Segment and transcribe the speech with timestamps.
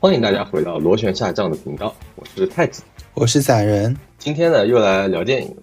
[0.00, 3.96] 欢迎大家回到螺旋下降的频道，我是太子，我是散人。
[4.16, 5.62] 今天呢又来聊电影了，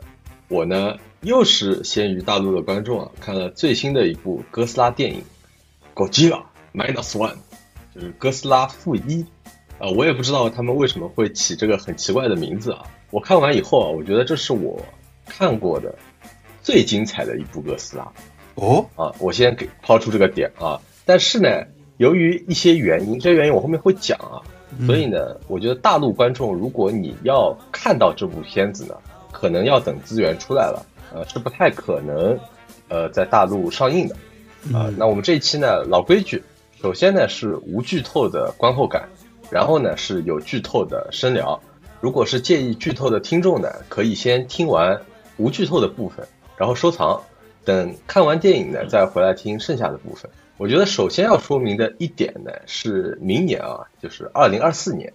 [0.50, 5.24] 我呢又是先于大陆的观众啊，看了最新的一部哥斯拉电影
[5.98, 6.44] 《Godzilla
[6.74, 7.32] Minus One》，
[7.96, 9.26] 就是哥斯拉负一。
[9.80, 12.84] 啊，我也不知道他们为什么会起这个很奇怪的名字啊。
[13.12, 14.78] 我看完以后啊，我觉得这是我
[15.26, 15.96] 看过的
[16.62, 18.12] 最精彩的一部哥斯拉。
[18.56, 21.50] 哦，啊，我先给抛出这个点啊，但是呢。
[21.98, 24.44] 由于一些原因，这些原因我后面会讲啊，
[24.86, 28.96] 所以呢，我觉得大陆观众如果你要看到这部片子呢，
[29.32, 32.38] 可能要等资源出来了，呃，是不太可能，
[32.90, 34.16] 呃，在大陆上映的，
[34.78, 36.44] 啊，那我们这一期呢，老规矩，
[36.82, 39.08] 首先呢是无剧透的观后感，
[39.50, 41.58] 然后呢是有剧透的深聊，
[42.02, 45.00] 如果是介意剧透的听众呢，可以先听完
[45.38, 47.22] 无剧透的部分，然后收藏，
[47.64, 50.30] 等看完电影呢再回来听剩下的部分。
[50.58, 55.14] 我觉得首先要说明的一点呢，是明年啊，就是二零二四年，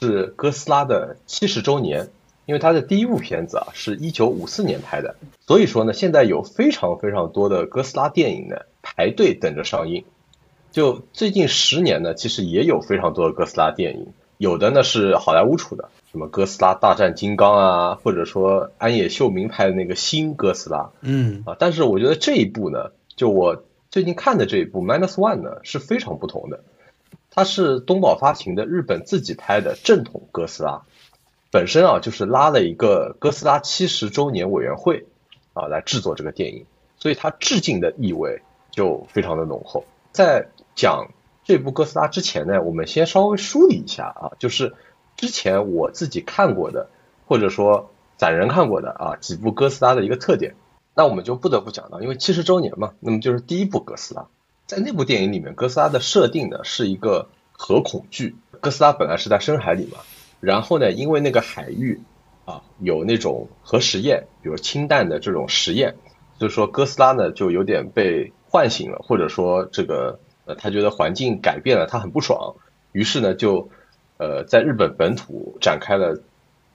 [0.00, 2.08] 是哥斯拉的七十周年。
[2.46, 5.16] 因为它的第一部片子啊，是一九五四年拍的，
[5.48, 10.04] 所以说呢，现在有非常非常多的哥斯拉电影呢排队等着上映。
[10.70, 23.60] 就最近十年呢，其实也有非常多的哥斯拉电影，有的呢是好莱坞出的，什么《哥斯拉大战金刚》啊，或者说安野秀明拍的那个新哥斯拉，嗯啊，但是我觉得这一部呢，就我。
[23.96, 26.62] 最近看的这一部《Minus One》呢是非常不同的，
[27.30, 30.82] 它是东宝发行的日本自己拍的正统哥斯拉，
[31.50, 35.06] 本身啊就是拉了一个哥斯拉七十周年委员会
[35.54, 36.66] 啊来制作这个电影，
[36.98, 39.86] 所以它致敬的意味就非常的浓厚。
[40.12, 41.08] 在讲
[41.42, 44.74] 这部哥斯拉之前呢，我们先稍微梳理一下啊，就是
[45.16, 46.90] 之前我自己看过的，
[47.26, 50.54] 或者说散人看过的啊几部哥斯拉的一个特点。
[50.98, 54.28] 那我们就不得不讲到，因为七十周年嘛，那么就是第一部哥斯拉，
[54.66, 58.34] 在那部电影里面，哥斯拉的设定呢是一个核恐惧。
[58.62, 59.98] 哥斯拉本来是在深海里嘛，
[60.40, 62.00] 然后呢，因为那个海域
[62.46, 65.96] 啊有那种核实验，比如氢弹的这种实验，
[66.38, 72.54] 所以说哥斯拉呢就有点被唤醒了，或者说这个呃他觉得环境改变了，他很不爽，
[72.92, 73.68] 于是呢就
[74.16, 76.22] 呃在日本本土展开了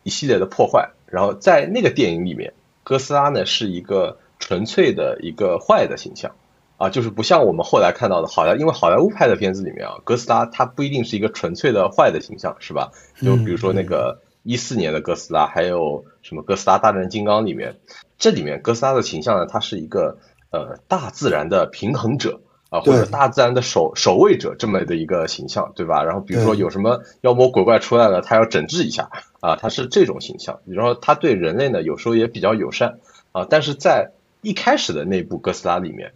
[0.04, 2.54] 一系列的破坏，然后在那个电影里面。
[2.92, 6.36] 哥斯拉呢是一个纯粹的一个坏的形象
[6.76, 12.92] 啊，就是不像我们后来看到的好莱，因为好莱坞拍的片子里面啊，哥斯拉它不一定是一个纯粹的坏的形象，是吧？
[13.22, 17.80] 就比如说那个一四年的哥斯拉，还有什么哥斯拉大战金刚里面，
[18.18, 20.18] 这里面哥斯拉的形象呢，它是一个
[20.50, 22.42] 呃大自然的平衡者
[22.72, 26.04] 啊，或者大自然的守守卫者这么的一个形象，对吧？
[26.04, 29.12] 然后比如说有什么妖魔鬼怪出来了，他要整治一下。
[29.42, 33.00] 啊，他是这种形象，然后他对人类呢有时候也比较友善
[33.32, 34.12] 啊，但是在
[34.44, 36.14] 一开始的那部哥斯拉里面，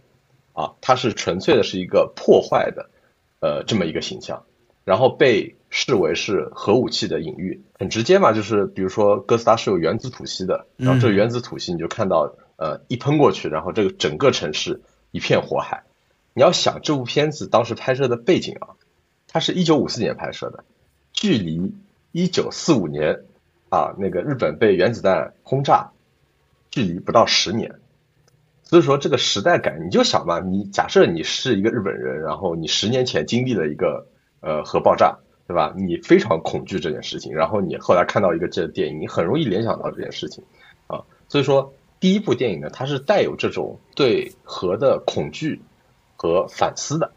[0.52, 2.88] 啊，他是纯粹的是一个破坏的，
[3.40, 4.44] 呃，这么一个形象，
[4.84, 14.80] 然后被视为是核武器的隐喻，很直接嘛，就是比如说哥斯拉是有原子吐息的，然后这个原子吐息你就看到，呃，一喷过去，然后这个整个城市
[15.10, 15.82] 一片火海，
[16.36, 18.76] 你要想这部片子当时拍摄的背景啊，
[19.26, 20.64] 它是一九五四年拍摄的，
[21.14, 21.74] 距离。
[22.12, 23.24] 一九四五年，
[23.68, 25.90] 啊，那个日本被原子弹轰炸，
[26.70, 27.74] 距离不到十年，
[28.62, 34.06] 所以说这个时代感，你就想嘛，你假设你是一个日本人，然后你十年前经历了一个
[34.40, 35.74] 呃核爆炸，对吧？
[35.76, 40.42] 你非常恐惧这件事情，然后你后来看到一个这电影，你很容易联想到这件事情，
[40.86, 45.60] 啊，所以说第一部电影呢，它是带有这种对核的恐惧
[46.26, 47.12] 和反思的，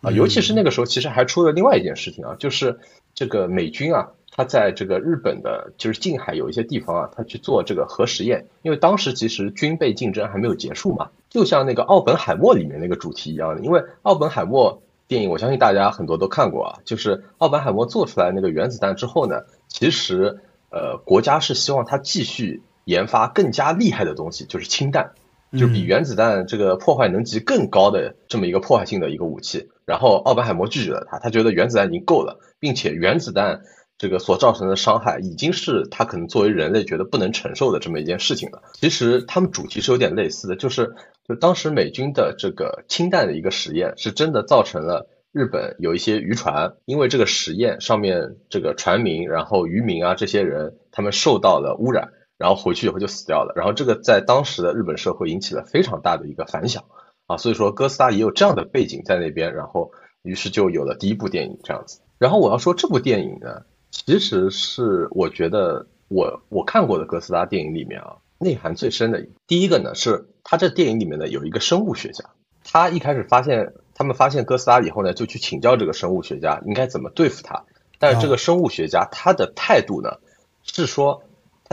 [0.00, 2.78] 啊，尤其是那个时候，其实还出了另外一件事情啊，就是
[3.14, 4.08] 这个美军啊。
[4.36, 25.12] 他在这个日本的，就是近海有一些地方啊，他去做这个核实验，因为当时其实军备竞争还没有结束嘛，就像那个奥本海默里面那个主题一样的，因为奥本海默电影，我相信大家很多都看过啊，就是奥本海默做出来那个原子弹之后呢，其实呃国家是希望他继续研发更加厉害的东西，就是氢弹，
[25.58, 33.62] 就比原子弹这个破坏能级更高的这么一个破坏性的一个武器，然后奥本海默拒绝了他，他觉得原子弹已经够了，并且原子弹。
[33.96, 38.60] 这个所造成的伤害已经是他可能作为人类觉得不能承受的这么一件事情了。
[38.72, 40.96] 其实他们主题是有点类似的，就是
[41.28, 52.08] 就当时美军的这个氢弹的一个实验，是真的造成了日本有一些渔船因为这个实验上面这个船民，然后渔民啊这些人他们受到了污染，
[52.38, 53.52] 然后回去以后就死掉了。
[53.56, 56.84] 然后这个在当时的日本社会引起了非常大的一个反响
[57.26, 59.92] 啊，所以说哥斯拉也有这样的背景在那边，然后
[60.22, 62.00] 于是就有了第一部电影这样子。
[62.18, 63.62] 然后我要说这部电影呢。
[63.96, 72.24] 其实是我觉得我我看过的哥斯拉电影里面啊，内涵最深的第一个呢，是他这电影里面呢有一个生物学家，
[72.64, 77.62] 他一开始发现他们发现哥斯拉以后呢，就去请教这个生物学家应该怎么对付他，
[78.00, 80.18] 但是这个生物学家他的态度呢，
[80.64, 81.22] 是说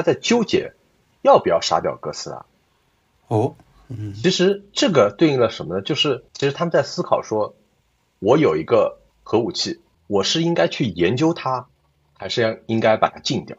[0.01, 0.74] 他在纠结
[1.21, 2.45] 要不要杀掉哥斯拉。
[3.27, 3.53] 哦，
[3.88, 5.81] 嗯，其实这个对应了什么呢？
[5.81, 7.53] 就是其实他们在思考说，
[8.18, 11.68] 我有一个核武器，我是应该去研究它，
[12.18, 13.57] 还是要应该把它禁掉？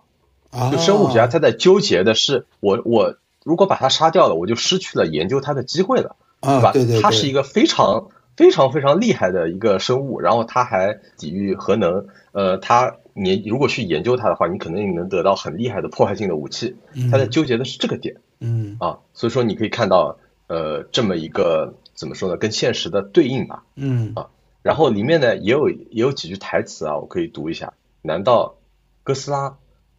[0.70, 6.72] 就生物学家他在纠结的是，我我如果把它杀掉了，我就失去了研究它的机会了，对吧？
[6.72, 16.76] 对对，它是一个非常非常非常厉害的一个生物，然后它还抵御核能，呃，它你如果去研究它的话，你肯定能得到很厉害的破坏性的武器。
[17.10, 24.28] 他在纠结的是这个点，嗯啊，所以说你可以看到，呃，这么一个怎么说呢，跟现实的对应吧，嗯啊，
[24.62, 27.74] 然后里面呢也有也有几句台词啊，我可以读一下。
[28.02, 28.56] 难道
[29.02, 29.56] 哥斯拉？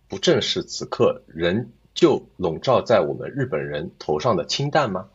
[0.10, 5.08] 不正是此刻仍旧笼罩在我们日本人头上的氢弹吗？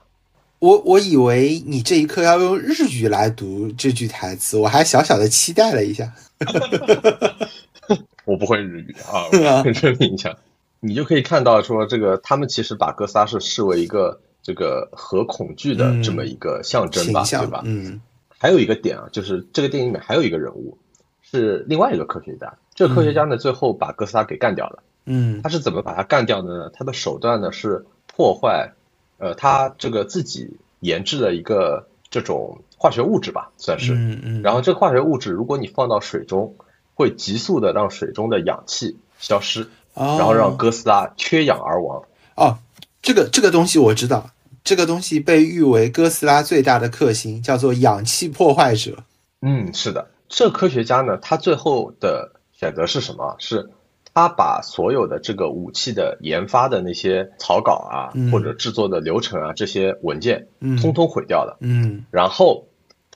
[0.60, 6.12] 我我以为你这一刻要用日语来读这句台词，我还小小的期待了一下。
[8.24, 10.36] 我不会日语啊，证明一下，
[10.80, 17.62] 你就可以看到说，这个他们其实把哥斯拉是视为一个这个核恐惧的这么一个象征吧，对吧？
[17.64, 18.00] 嗯。
[18.40, 20.78] 还有一个点啊，就是这个电影里面还有一个人物
[21.22, 24.82] 是另外一个科学家，这个科学家呢最后把哥斯拉给干掉了。
[25.06, 26.70] 嗯，他是怎么把他干掉的呢？
[26.72, 28.70] 他的手段呢是破坏，
[29.18, 33.92] 呃，他这个自己研制了一个这种化学物质吧，算是。
[33.94, 34.42] 嗯嗯。
[34.42, 36.54] 然后这个化学物质，如果你放到水中，
[36.94, 42.02] 会急速的让水中的氧气消失，然后让哥斯拉缺氧而亡。
[42.36, 42.58] 哦，
[43.02, 44.30] 这个这个东西我知道，
[44.64, 49.04] 这个东西被誉为哥斯拉最大的克星，叫做氧气破坏者。
[49.42, 53.36] 嗯，是的，这科学家呢，他最后的选择是什么？
[53.38, 53.70] 是。
[54.18, 60.48] 他把所有的这个武器的研发的那些草稿啊，或者制作的流程啊，这些文件，
[60.82, 61.56] 通通毁掉了。
[61.60, 62.66] 嗯，然后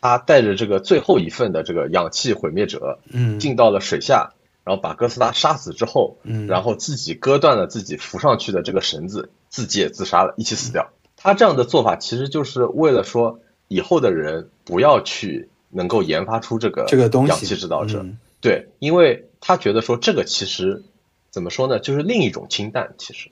[0.01, 10.91] 他带着这个最后一份的这个氧气毁灭者，嗯，进到了水下，然后把哥斯拉杀死之后，嗯，然后自己割断了自己浮上去的这个绳子，自己也自杀了，一起死掉。
[11.17, 17.31] 他这样的做法其实就是为了说，以后的人不要去能够研发出这个这个东西。
[17.31, 18.07] 氧气制造者，
[18.41, 20.85] 对，因为他觉得说这个其实。
[21.33, 21.79] 怎么说呢？
[21.81, 23.31] 就是另一种氢弹，其实，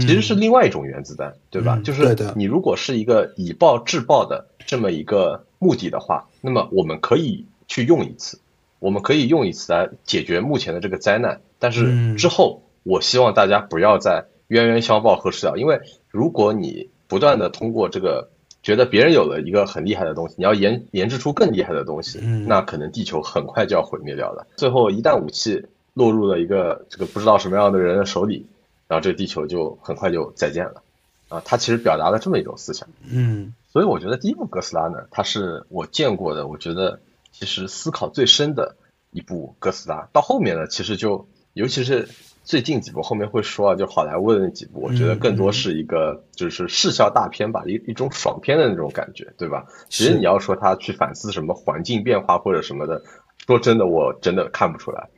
[0.00, 1.76] 其实是另外一种原子弹，对吧？
[1.84, 8.40] 就是你如果是一个以暴制暴的这么一个目的的话，那么我们可以去用一次，
[8.78, 11.42] 我们可以用一次来解决目前的这个灾难。
[11.58, 15.78] 但是之后，我希望大家不要再冤冤相报何时了，因为
[16.08, 18.30] 如果你不断的通过这个
[18.62, 24.46] 觉得别人有了一个很厉害的东西，你要研研制出更厉害的东西，那可能地球很快就要毁灭掉了。
[24.56, 25.66] 最后一旦武器。
[25.94, 28.46] 落入了一个这个不知道什么样的人的手里，
[28.88, 30.82] 然后这个地球就很快就再见了，
[31.28, 37.00] 啊，他其实表达了这么一种思想，嗯，所以我觉得第一部哥斯拉呢，它是我见过的，我觉得
[37.30, 38.76] 其实思考最深的
[39.10, 40.08] 一部哥斯拉。
[40.12, 42.08] 到后面呢，其实就尤其是
[42.44, 49.66] 最近几部后面会说啊，就好莱坞的那几部，我觉得更多是一个就是视效大片吧，一一种爽片的那种感觉，对吧？
[49.88, 53.02] 其实你要说他去反思什么环境变化或者什么的，
[53.46, 55.08] 说真的，我真的看不出来。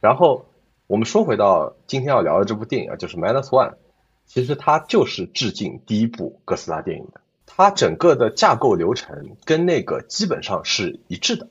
[0.00, 0.46] 然后
[0.86, 3.70] 我们说回到今天要聊的这部电影啊，就是《Minus One》，
[4.26, 11.48] 其实它就是致敬第一部哥斯拉电影的，它整个的架构流程跟那个基本上是一致的，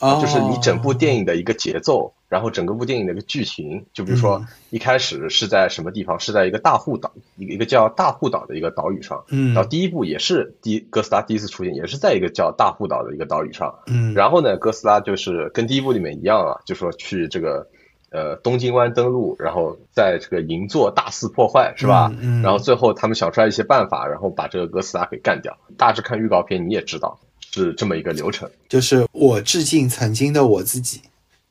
[0.00, 17.68] 啊，就是你整部电影的一个节奏，然后整个部电影的一个剧情，就比如说一开始是在什么地方，是在一个大户岛，一个一个叫大户岛的一个岛屿上，嗯，然后第一部也是第哥斯拉第一次出现，也是在一个叫大户岛的一个岛屿上，嗯，然后呢，哥斯拉就是跟第一部里面一样啊，就说去这个
[18.10, 22.12] 呃东京湾登陆，然后在这个银座大肆破坏，是吧？
[22.20, 25.56] 嗯，然后最后他们想出来一些办法，然后把这个哥斯拉给干掉。
[25.76, 27.20] 大致看预告片你也知道
[27.52, 31.00] 是这么一个流程，就是我致敬曾经的我自己。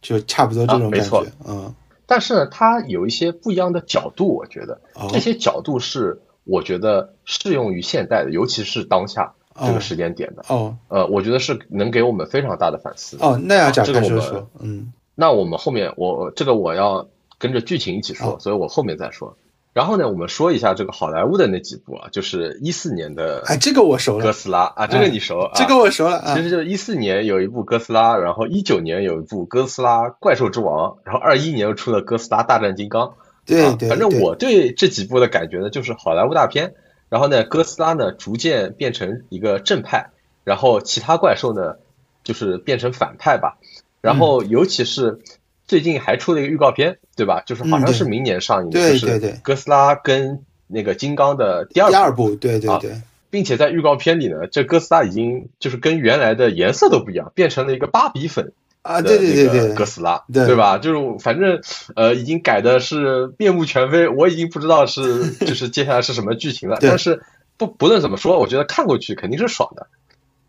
[0.05, 1.73] 就差不多这种感觉，嗯，
[2.05, 4.79] 但是呢，它有一些不一样的角度，我觉得。
[5.09, 9.33] 这些角度是我觉得适用于现代的，尤其是当下
[9.65, 10.45] 这个时间点的。
[10.47, 13.17] 哦，呃，我觉得是能给我们非常大的反思。
[13.19, 17.07] 哦，那要展开说说，嗯，那我们后面我这个我要
[17.39, 19.35] 跟着剧情一起说，所以我后面再说。
[19.75, 26.23] 然后呢，我们说一下这个好莱坞的那几部啊，就是一四年的，哎，这个我熟了，哥斯拉啊，这个你熟，这个我熟了。
[26.33, 33.15] 其实就是一四年有一部哥斯拉，然后一九年有一部哥斯拉怪兽之王，然后二一年又出了哥斯拉大战金刚。
[33.45, 36.73] 对对，反正我对这几部的感觉呢，就是好莱坞大片。
[37.09, 40.11] 然后呢，哥斯拉呢逐渐变成一个正派，
[40.45, 41.75] 然后其他怪兽呢
[42.23, 43.57] 就是变成反派吧。
[43.99, 45.19] 然后尤其是。
[45.67, 47.41] 最近还出了一个预告片，对吧？
[47.45, 60.77] 就是好像是明年上映的，就是哥斯拉跟那个金刚的第二第二部，对对对，并且在预告片里呢，这哥斯拉已经就是跟原来的颜色都不一样，变成了一个芭比粉啊，对对对对，哥斯拉，对对吧？
[60.77, 61.59] 就是反正
[61.95, 66.77] 呃，已经改的是面目全非，我已经不知道是 就是接下来是什么剧情了。
[66.79, 67.23] 但是
[67.57, 69.87] 不不论怎么说，我觉得看过去肯定是爽的。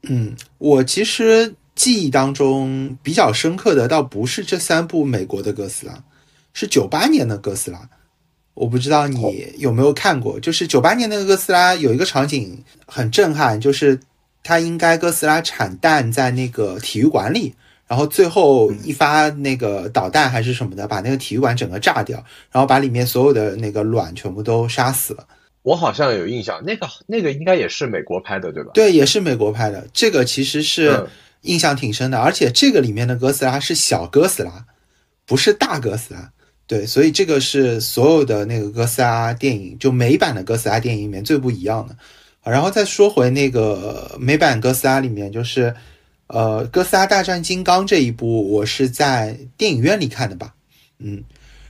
[0.02, 6.02] 嗯，我其实记忆当中比较深刻的倒不是这三部美国的哥斯拉，
[6.52, 7.88] 是九八年的哥斯拉。
[8.54, 14.00] 我不知道你有没有看过，就是九八年那个哥斯拉有一个场景很震撼，就是
[14.42, 17.52] 它应该哥斯拉产蛋在那个体育馆里，
[17.86, 22.16] 然后最后一发那个导弹还是什么的，把那个体育馆整个炸掉，
[22.50, 25.26] 然后把里面所有的那个卵全部都杀死了。
[25.60, 28.70] 我好像有印象，那个那个应该也是美国拍的，对吧？
[28.72, 29.86] 对，也是美国拍的。
[29.92, 31.06] 这个其实是
[31.46, 34.66] 印象挺深的，而且这个里面的哥斯拉是小哥斯拉，
[35.24, 36.30] 不是大哥斯拉。
[36.66, 41.96] 对，所以这个是所有的那个哥斯拉电影，就美版的哥斯拉电影里面最不一样的。
[42.42, 45.74] 然后再说回那个美版哥斯拉里面，就是
[46.26, 50.54] 呃，哥斯拉大战金刚这一部，我是在电影院里看的吧？
[50.98, 51.22] 嗯，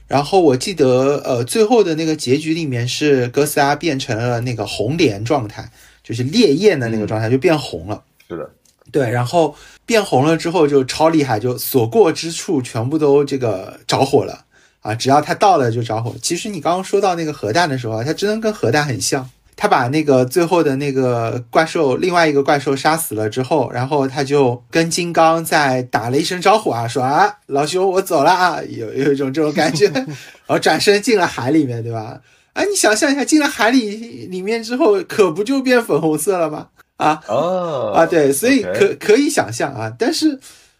[0.06, 5.71] 然后我记得呃，最后的那个结局里面是哥斯拉变成了那个红莲状态，
[6.02, 8.02] 就是烈焰的那个状态，就变红了。
[8.28, 8.50] 是的，
[8.96, 14.44] 对，然后变红了之后就超厉害，就所过之处全部都这个着火了。
[14.80, 16.14] 啊，只要它到了就着火。
[16.22, 19.28] 其实你刚刚说到那个核弹的时候，它真的跟核弹很像。
[19.54, 30.06] 他把那个最后的那个怪兽，另外一个怪兽杀死了之后，然后他就跟金刚在打了一声招呼啊，说啊，老兄我走了啊，有有一种这种感觉， 然
[30.46, 32.20] 后转身进了海里面，对吧？
[32.52, 36.68] 啊，你想象一下，进了海里里面之后，可不就变粉红色了吗？
[36.96, 40.38] 啊哦啊，对，所以可可以想象啊，但是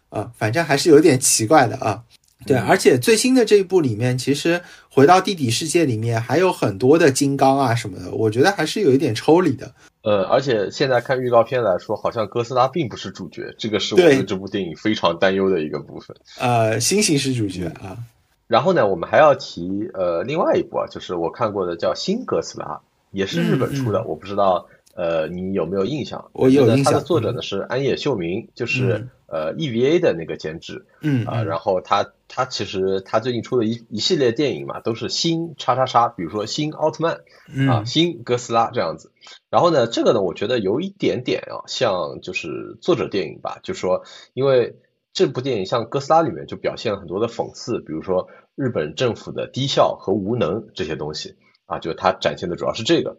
[0.09, 2.03] 啊，反正还是有点奇怪的啊。
[2.47, 9.73] 对，而且最新的这一部里面，其实回到地底世界里面还有很多的金刚啊什么的，我觉得还是有一点抽离的。
[10.03, 16.17] 呃，而且现在看预告片来说，好像哥斯拉并不是主角，这个是我对这部电影非常担忧的一个部分。
[16.39, 17.99] 呃，猩猩是主角啊。
[18.47, 22.67] 然后呢，我们还要提呃另外一部啊，就是我看过的叫《新哥斯拉》，
[23.11, 26.31] 也是日本出的，我不知道呃你有没有印象？
[26.33, 26.85] 我有印象。
[26.85, 30.87] 它的作者呢是安野秀明，就是呃 EVA 的那个监制。
[31.03, 32.11] 嗯啊，然后他。
[32.29, 39.13] 他其实他最近出的一一系列电影嘛，都是新叉叉叉，比如说新奥特曼啊，新哥斯拉这样子。
[39.49, 44.03] 然后呢，这个呢，我觉得有一点点啊，像就是作者电影吧，就是说，
[44.35, 44.75] 因为
[45.13, 48.27] 这部电影像哥斯拉里面就表现了很多的讽刺，比如说
[48.57, 51.37] 日本政府的低效和无能这些东西
[51.67, 53.19] 啊，就是它展现的主要是这个。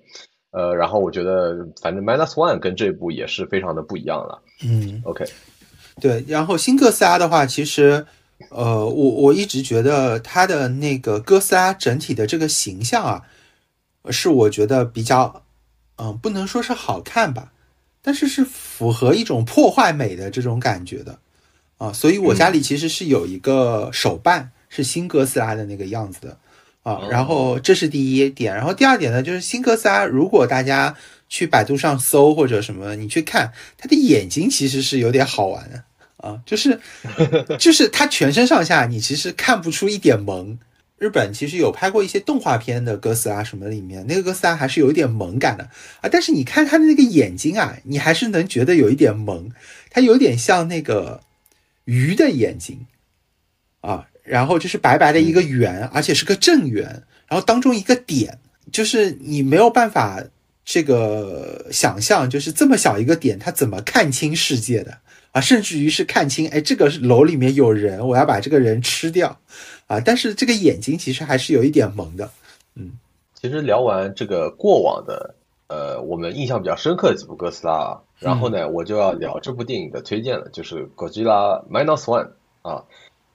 [0.57, 4.41] 呃，然后我觉得反正 Minus One 跟这部也是非常的不一样了。
[4.63, 5.25] 嗯，OK，
[6.01, 8.05] 对，然后新哥斯拉的话，其实。
[8.49, 13.23] 呃，我我一直觉得他的那个哥斯拉整体的这个形象啊，
[14.11, 15.41] 是我觉得比较，
[15.95, 17.51] 嗯，不能说是好看吧，
[18.03, 21.17] 但是是符合一种破坏美的这种感觉的
[21.79, 26.37] 啊，所以我家里其实是有一个手办，是新哥斯拉的那个样子的
[26.87, 30.95] 啊，然后这是第一点，然后第二点呢，就是新哥斯拉，如果大家
[31.27, 35.83] 去百度上搜或者什么，你去看他的眼睛，其实是有点好玩的。
[36.15, 36.79] 啊，就是，
[37.59, 40.57] 就是他全身上下，你其实看不出一点萌。
[40.97, 46.09] 日本其实有拍过一些动画片的哥斯拉什么里面，那个哥斯拉还是有一点萌感的啊。
[46.09, 49.51] 但是你看他的那个眼睛啊，你还是能觉得有一点萌，
[49.89, 51.21] 它有点像那个
[51.83, 52.87] 鱼的眼睛
[53.81, 54.07] 啊。
[54.27, 56.83] 然后就是白白的一个圆，而且是个正圆，
[57.27, 58.37] 然后当中一个点，
[58.71, 60.21] 就是你没有办法
[60.65, 64.97] 这个想象，就是这么小一个点，它怎么看清世界的？
[65.31, 69.37] 啊，甚至于是看清，哎，这个楼里面有人，我要把这个人吃掉，
[69.85, 72.29] 啊，但是这个眼睛其实还是有一点萌的，
[72.75, 72.93] 嗯，
[73.39, 75.35] 其实聊完这个过往的，
[75.67, 82.29] 呃，我们印象比较深刻的几部哥斯拉，然后呢，我就要聊这部电影的推荐了，就是《哥吉拉 Minus One》
[82.69, 82.83] 啊，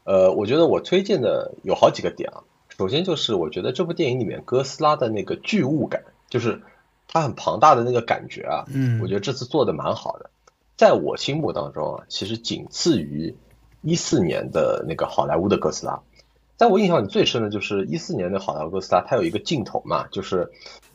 [0.05, 2.43] 呃，我觉得我推荐的有好几个点啊，
[2.77, 6.63] 首先就是我觉得这部电影里面哥斯拉的那个巨物感，就是
[7.07, 10.31] 它很庞大的那个感觉啊，嗯，我觉得这次做的蛮好的。
[10.77, 13.37] 在我心目当中啊，其实仅次于
[13.83, 16.01] 一四年的那个好莱坞的哥斯拉。
[16.57, 20.51] 在我印象里最深的就是一四年的好莱坞哥斯拉，它有一个镜头嘛，就是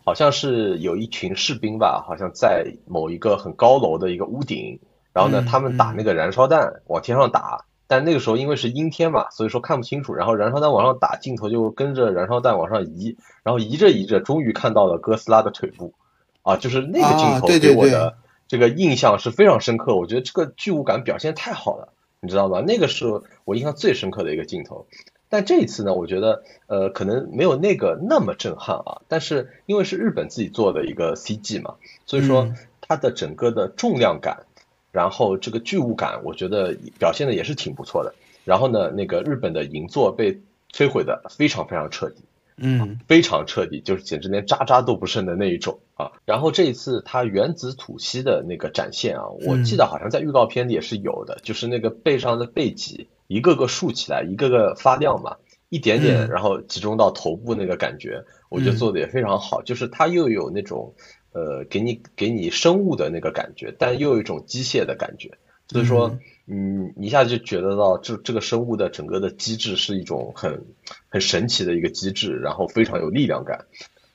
[0.06, 4.80] 好像是有一群士兵吧，好像在某一个很高楼的一个屋顶，
[5.14, 15.94] 然后呢，他们打那个燃烧弹往天上打，但那个时候因为是阴天嘛，所以说看不清楚，然后燃烧弹往上打，镜头就跟着燃烧弹往上移，然后移着移着，终于看到了哥斯拉的腿部，
[16.41, 18.15] 啊，就是那个镜头给我的。
[18.50, 21.89] 这个印象是非常深刻，我觉得这个巨物感表现太好了，
[22.22, 22.62] 你知道吗？
[22.62, 23.06] 那个是
[23.44, 24.86] 我印象最深刻的一个镜头。
[25.27, 29.01] 但这一次呢，我觉得呃可能没有那个那么震撼啊。
[29.10, 31.75] 但是因为是日本自己做的一个 CG 嘛，
[32.06, 34.46] 所以说它的整个的重量感，
[34.91, 38.13] 然后这个巨物感，我觉得表现的也是挺不错的。
[38.46, 40.39] 然后呢，那个日本的银座被
[40.72, 42.24] 摧毁的非常非常彻底，
[42.56, 46.12] 嗯，非常彻底，就是简直连渣渣都不剩的那一种啊。
[46.24, 55.36] 然后这一次它原子吐息的那个展现啊，我记得好像在预告片里也是有的，就是那个背上的背脊一个个竖起来，一个个发亮嘛，
[55.67, 60.94] 一点点，然后集中到头部那个感觉，我觉得做的也非常好，就是它又有那种
[61.38, 66.17] 呃给你给你生物的那个感觉，但又有一种机械的感觉，所以说。
[66.50, 70.63] 嗯，一下就觉得到这这个生物的整个的机制是一种很
[71.10, 73.65] 很神奇的一个机制，然后非常有力量感，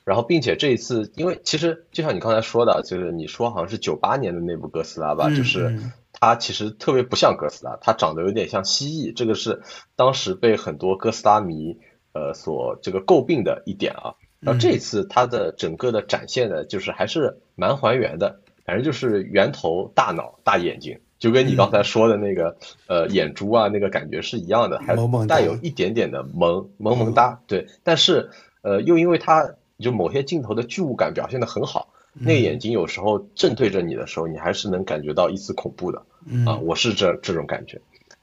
[0.03, 5.77] 然后并且这一次，因为其实就像你刚才说的，就是你说好像是九八年的那部哥斯拉吧，就是
[6.11, 9.61] 它其实特别不像哥斯拉，它长得有点像蜥蜴，这个是
[9.95, 11.77] 当时被很多哥斯拉迷
[12.13, 14.15] 呃所这个诟病的一点啊。
[14.43, 20.99] 然后这一次它的整个的展现的，就是还是蛮还原的，反正就是圆头、大脑、大眼睛。
[21.19, 24.93] 就跟你刚才说的那个呃眼珠啊那个感觉是一样的，还
[25.25, 27.65] 带有一点点的萌萌萌哒，对。
[27.81, 28.29] 但是
[28.61, 35.99] 呃又因为它就某些镜头的巨物感表现的很好，那个眼睛有时候正对着你的时候，你还是能感觉到一丝恐怖的
[36.45, 36.57] 啊。
[36.57, 37.79] 我是这这种感觉，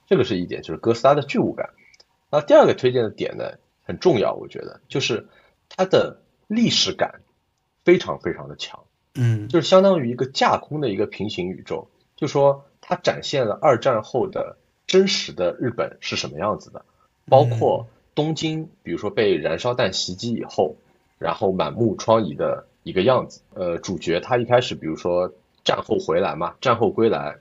[0.07, 1.71] 这个是一点，就是哥斯拉的巨物感。
[2.31, 5.27] 那第二个推荐的点呢很重要，我觉得就是
[5.71, 7.23] 它的历史感
[7.85, 8.85] 非常非常的强，
[9.15, 12.67] 嗯，就是相当于一个架空的一个平行宇宙，就说。
[12.83, 16.85] 它展现了二战后的真实的日本是什么样子的，
[17.29, 17.87] 包括
[18.17, 20.75] 东京，比如说被燃烧弹袭击以后，
[21.19, 23.43] 然后满目疮痍的一个样子。
[23.55, 27.37] 呃，主角他一开始，比如说战后回来嘛，战后归来，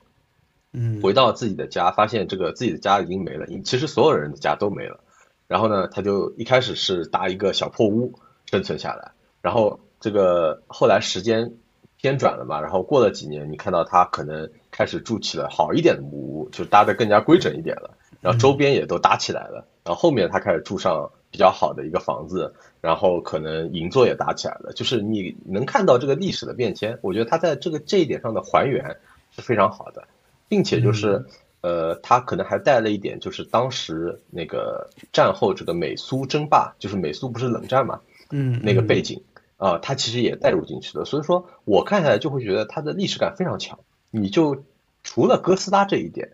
[0.74, 5.00] 嗯，回到自己的家，发现这个自己的家已经没了，其实所有人的家都没了。
[5.50, 8.14] 然后呢，他就一开始是搭一个小破屋
[8.46, 11.52] 生存下来，然后这个后来时间
[11.98, 14.50] 偏转了嘛，然后过了几年，你看到他可能。
[14.72, 28.96] 开始住起了好一点的木屋，就搭的更加规整一点了，然后周边也都搭起来了，然后后面他开始住上比较好的一个房子，然后可能银座也搭起来了，就是你能看到这个历史的变迁，我觉得他在这个这一点上的还原
[29.32, 30.08] 是非常好的，
[30.48, 31.26] 并且就是
[31.62, 38.00] 呃，他可能还带了一点，就是当时那个战后这个美苏争霸，就是美苏不是冷战嘛，
[38.32, 39.22] 嗯，那个背景
[39.58, 43.80] 啊，他其实也带入进去了，所以说我看下来就会觉得他的历史感非常强。
[44.12, 44.64] 你就
[45.04, 46.32] 除了哥斯拉这一点，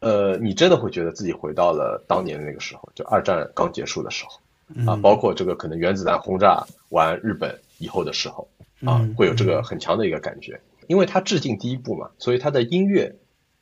[0.00, 8.48] 呃，你真的会觉得自己回到了当年的那个时候，就二战刚结束的时候啊，包括这个可能原子弹轰炸完日本以后的时候
[8.84, 10.60] 啊，会有这个很强的一个感觉。
[10.88, 13.16] 因为它致敬第一部嘛，所以它的音乐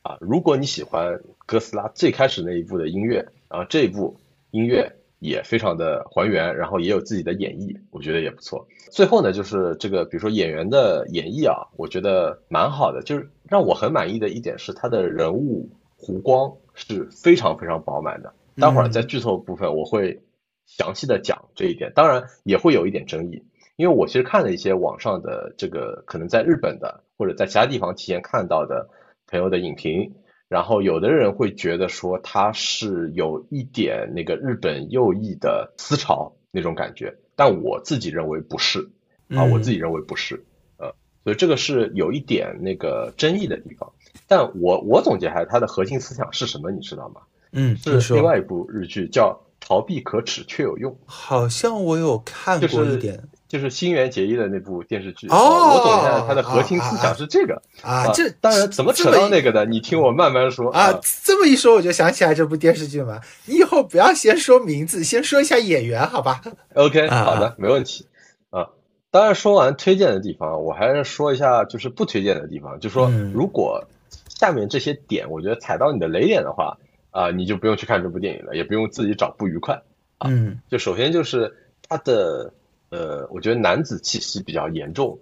[0.05, 4.15] 啊，如果你喜欢哥斯拉最开始那一部的音乐啊，这一部
[4.51, 4.95] 音乐。
[5.19, 8.67] 也非常的还原，然后也有自己的演绎，我觉得也不错。
[8.91, 13.01] 最后呢，就是这个，比如说演员的演绎啊，我觉得蛮好的。
[13.01, 18.31] 就是让我很满意的一点是，他的人物弧光是非常非常饱满的。
[18.57, 20.21] 待会儿在剧透部分我会
[20.67, 23.41] 详细的讲这一点，当然也会有一点争议，
[23.77, 28.87] 因为我其实看了一些网上的这个可能在日本的或者在其他地方提前看到的
[29.27, 30.13] 朋友的影评。
[30.47, 38.87] 然后有的人会觉得说他是有一点那个日本右翼的思潮那种感觉，但我自己认为不是
[39.29, 40.45] 啊，我自己认为不是，
[40.77, 43.91] 呃，所以这个是有一点那个争议的地方。
[44.27, 47.21] 但我我总结还是它的核心思想是什么，你知道吗？
[47.51, 49.31] 嗯，是另外一部日剧叫
[49.65, 53.15] 《逃避可耻却有用》，好像我有看过一点。
[53.15, 53.29] 就是
[53.69, 58.11] 新垣结衣的那部电视剧哦，我总结它的核心思想是这个啊。
[58.13, 59.65] 这当然怎么扯到那个的？
[59.65, 60.99] 你听我慢慢说啊。
[61.23, 63.21] 这么一说，我就想起来这部电视剧嘛。
[63.45, 66.41] 你以后不要先说名字，先说一下演员，好吧
[66.73, 68.05] ？OK，好的，没问题
[68.49, 68.67] 啊。
[69.09, 72.79] 当然说完推荐的地方，我还是说一下就是不推荐的地方。
[72.79, 73.81] 就说如果
[74.27, 76.77] 下面这些点我觉得踩到你的雷点的话
[77.11, 79.81] 啊，你就不用去看这部电影了，也不用自己找不愉快
[80.17, 80.29] 啊。
[80.69, 81.55] 就首先就是
[81.87, 82.51] 它的。
[82.95, 85.19] 呃，我觉得男子气息比较严重，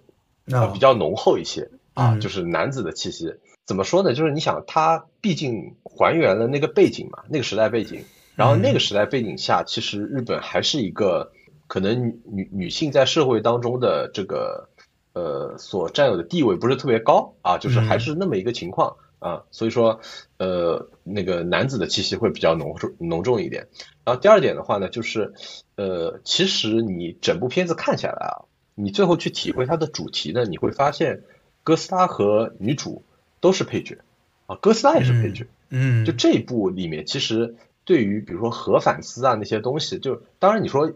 [0.51, 3.33] 啊，比较浓厚一些啊，就是男子的气息。
[3.65, 4.13] 怎么说呢？
[4.13, 8.03] 就是你想，他毕竟还原了那个背景嘛，那个时代背景，
[8.35, 11.31] 然后那个时代背景下，其实日本还是一个
[11.67, 14.69] 可能女女性在社会当中的这个
[15.13, 18.97] 呃所占有的地位不是特别高啊，就是还是那么一个情况。
[19.23, 20.01] 啊，所以说，
[20.37, 23.67] 呃，那个男子的气息会比较浓重浓重一点。
[24.03, 25.33] 然后第二点的话呢，就是，
[25.75, 31.21] 呃，其实你整部片子看下来啊，你最后去体会它的主题呢，你会发现
[31.63, 33.03] 哥斯拉和女主
[33.39, 33.99] 都是配角，
[34.47, 35.47] 啊，哥斯拉也是配角。
[35.69, 37.55] 嗯，就这一部里面，其实
[37.85, 40.91] 对于比如说核反思啊那些东西，就当然你说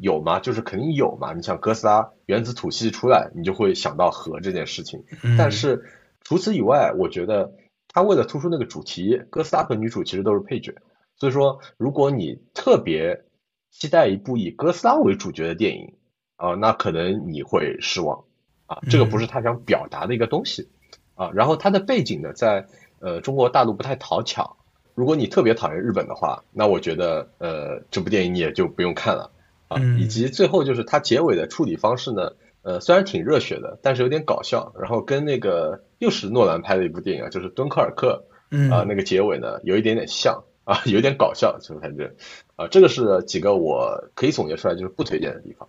[0.00, 0.40] 有吗？
[0.40, 1.32] 就是肯定有嘛。
[1.32, 5.04] 你像哥斯拉原子吐息出来，你就会想到核这件事情。
[5.38, 5.84] 但是
[6.22, 7.52] 除此以外，我觉得
[7.92, 10.74] 他为了突出那个主题，哥斯拉和女主其实都是配角。
[11.16, 13.24] 所以说，如果你特别
[13.70, 15.94] 期待一部以哥斯拉为主角的电影
[16.36, 18.24] 啊，那可能你会失望
[18.66, 18.78] 啊。
[18.88, 20.68] 这个不是他想表达的一个东西
[21.14, 21.30] 啊。
[21.34, 22.66] 然后他的背景呢，在
[23.00, 24.56] 呃中国大陆不太讨巧。
[24.94, 29.30] 如果你特别讨厌日本的话，那我觉得呃这部电影你也就不用看了
[29.68, 29.78] 啊。
[29.98, 34.72] 以及最后就是它结尾的处理方式呢，呃虽然挺热血的，但是有点搞笑。
[34.80, 40.42] 然后跟那个又是诺兰拍的一部电影啊，就是《敦刻尔克》嗯啊，那个结尾呢有一点点像。
[40.62, 42.14] 啊， 有点搞笑，就反正，
[42.54, 45.66] 啊，这个是几个我可以总结出来就是不推荐的地方。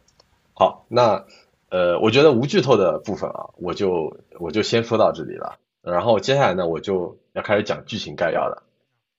[0.54, 1.26] 好，那
[1.70, 5.58] 呃，我觉得无剧透的部分啊，我就我就先说到这里了。
[5.82, 8.62] 然后接下来呢，我就要开始讲剧情概要了。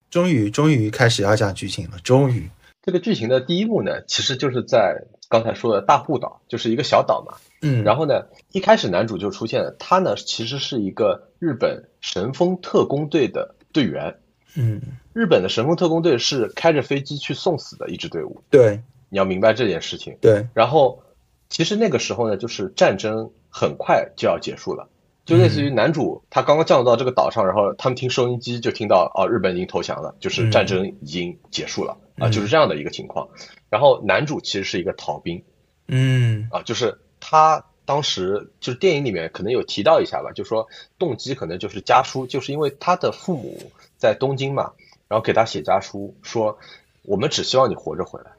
[0.09, 1.96] 终于，终于开始要讲剧情了。
[2.05, 2.48] 终于，
[2.83, 7.37] 这个剧情的第一幕呢，其实就是在刚才说的大户岛，就是一个小岛嘛。
[7.61, 7.85] 嗯。
[7.85, 14.18] 然后呢，一开始男主就出现了，他呢其实是一个日本神风特工队的队员。
[14.55, 14.83] 嗯，
[15.14, 18.42] 日本的神风特工队是开着飞机去送死的一支队伍。
[18.51, 20.18] 对，你要明白这件事情。
[20.21, 21.03] 对，然后
[21.49, 24.90] 其实那个时候呢，就是战争很快就要结束了，
[25.25, 33.29] 就类似于男主他刚刚降落到这个岛上，然后他们听收音机就听到哦，日本已经投降了，就是战争已经结束了啊，就是这样的一个情况。
[33.70, 35.44] 然后男主其实是一个逃兵，
[35.88, 43.72] 嗯，啊，就是他当时就是电影里面可能有提到一下吧，就说动机可能就是家书，就是因为他的父母。
[44.03, 44.72] 在东京嘛，
[45.07, 46.59] 然后给他写家书说，
[47.03, 48.33] 我们只希望你活着回来，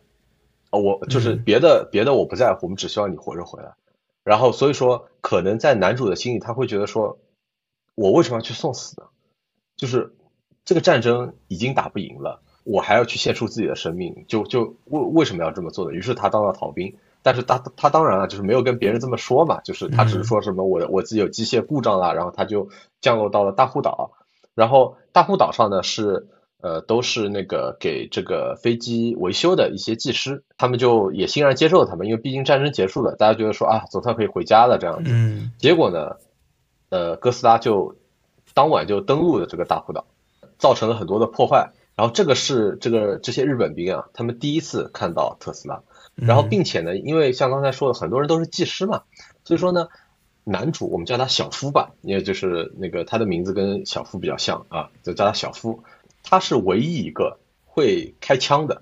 [0.71, 3.73] 啊，我就是别的别的我不在乎，我们只希望你活着回来。
[4.25, 7.17] 然后所以说，可能在男主的心里，他会觉得说，
[7.95, 9.07] 我为什么要去送死呢？
[9.77, 10.13] 就是
[10.65, 15.93] 这个战争已经打不赢了，我还要去献出自己的生命，就就为为什么要这么做呢？
[15.95, 22.69] 于是他当了逃兵，但是他他当然了，就是没有跟别人这么说嘛，就是他只是说什么我我自己有机械故障啦，然后他就
[23.01, 24.11] 降落到了大户岛。
[24.55, 26.27] 然后大户岛上呢是
[26.61, 35.11] 呃都是那个给这个飞机维修的一些技师，他们就也欣然接受了他们，因为毕竟战争结束了，大家觉得说啊总算可以回家了这样子。
[35.11, 35.51] 嗯。
[35.57, 36.15] 结果呢，
[36.89, 37.95] 呃哥斯拉就
[38.53, 40.05] 当晚就登陆了这个大户岛，
[40.57, 41.71] 造成了很多的破坏。
[41.95, 45.81] 然后这个是这个这些日本兵啊，他们第一次看到特斯拉。
[46.15, 49.03] 然后并且呢，因为像刚才说的，很多人都是技师嘛，
[49.43, 49.87] 所以说呢。
[50.45, 55.85] 男主我们叫他小夫吧，因为就是那个他的名字跟小夫比较像啊，就叫他小夫。
[56.21, 58.81] 他是唯一一个会开枪的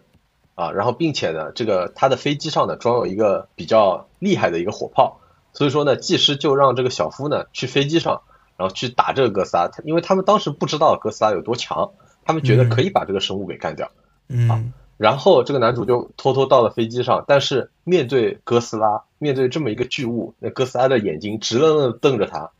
[0.56, 5.22] 啊，然后并且呢，这个他的飞机上呢装有一个比较厉害的一个火炮，
[5.54, 8.24] 所以说呢，技师就让这个小夫呢去飞机上，
[8.58, 11.92] 然后去打这个哥斯拉，因为他们当时不知道哥斯拉有多强，
[12.24, 13.92] 他们觉得可以把这个生物给干掉，
[14.28, 14.74] 嗯。
[14.98, 22.52] 然后这个男主就偷偷到了飞机上，但是面对哥斯拉，面对这么一个巨物，那哥斯拉的眼睛直愣愣瞪着他，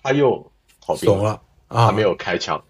[0.00, 2.62] 他又逃兵了，他没有开枪。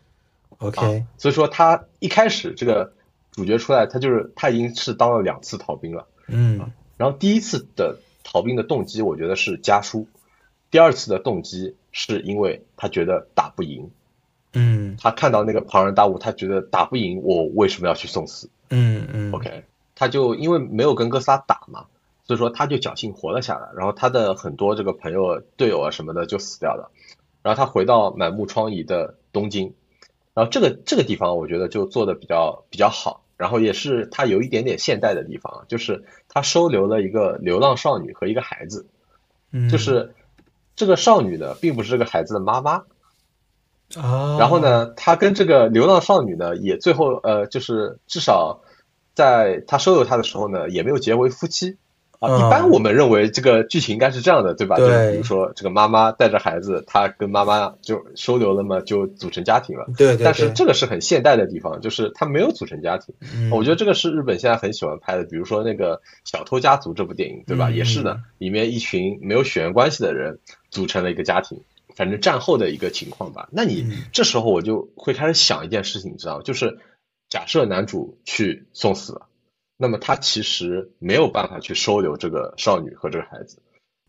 [0.56, 2.94] OK，所以说他一开始这个
[3.32, 6.06] 主角出来，他就是他已经是当了两次逃兵了。
[6.28, 10.06] 嗯，然后第一次的逃兵的动机，我觉得是家书；
[10.70, 13.90] 第二次的动机是因为他觉得打不赢。
[14.54, 18.50] 嗯，他看到那个庞然大物，他觉得打不赢，我为什么要去送死？
[18.70, 21.86] 嗯嗯，OK，他就因为没有跟哥斯拉打嘛，
[22.24, 23.70] 所以说他就侥幸活了下来。
[23.76, 26.90] 然后他的很多这个朋友、队友啊什么的就死掉了。
[27.42, 29.74] 然后他回到满目疮痍的东京，
[30.34, 33.22] 然后这个这个地方我觉得就做的比较比较好。
[33.38, 38.86] 然后也是他有一点点现代的地方，就是他收留了一个流浪少女和一个孩子。
[39.50, 40.14] 嗯，就是
[40.76, 42.84] 这个少女呢，并不是这个孩子的妈妈。
[43.96, 48.61] 啊，然后呢，他跟这个流浪少女呢，也最后呃，就是至少
[49.14, 51.76] 在他收留她的时候呢，也没有结为夫妻
[52.18, 52.38] 啊。
[52.38, 54.76] 一般我们认为这个剧情应该是这样的，对吧？
[54.76, 55.12] 对。
[55.12, 59.87] 比如说这个妈妈带着孩子，他跟妈妈就收留了嘛，就组成家庭了。
[59.98, 60.24] 对对。
[60.24, 63.14] 但是这个是很现代的地方，就是他没有组成家庭。
[63.35, 63.50] 嗯。
[63.50, 67.70] 我觉得这个是日本现在很喜欢拍的，比如说那个《小偷家族》这部电影，对吧？
[67.70, 70.38] 也是的，里面一群没有血缘关系的人
[70.70, 71.61] 组成了一个家庭。
[71.94, 76.42] 反正战后的一个情况吧，那你这时候我就会开始想一件事情，你知道吗？
[76.42, 76.78] 就是
[77.28, 79.28] 假设男主去送死了，
[79.76, 83.59] 那么他其实没有办法去收留这个少女和这个孩子，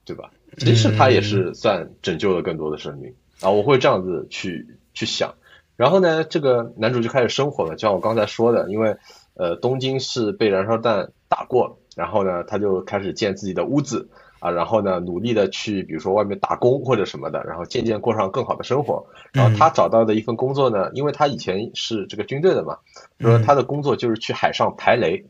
[0.05, 0.31] 对吧？
[0.57, 5.35] 其实他也是算拯救了更多的生命啊，我会这样子去去想。
[5.75, 8.95] 然后呢，这个男主就开始生活了，就像我刚才说的，因为
[9.33, 14.09] 呃东京是被燃烧弹打过，然后呢他就开始建自己的屋子。
[14.43, 19.07] 啊，然后呢，努力的去，比如说外面打工或者什么的，然后渐渐过上更好的生活。
[19.31, 22.79] 然后他找到的一份工作呢，因为他以前是这个军队的嘛，
[23.21, 25.25] 说他的工作就是去海上排雷，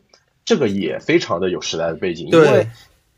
[0.45, 2.27] 这个也非常的有时代的背景。
[2.29, 2.67] 因为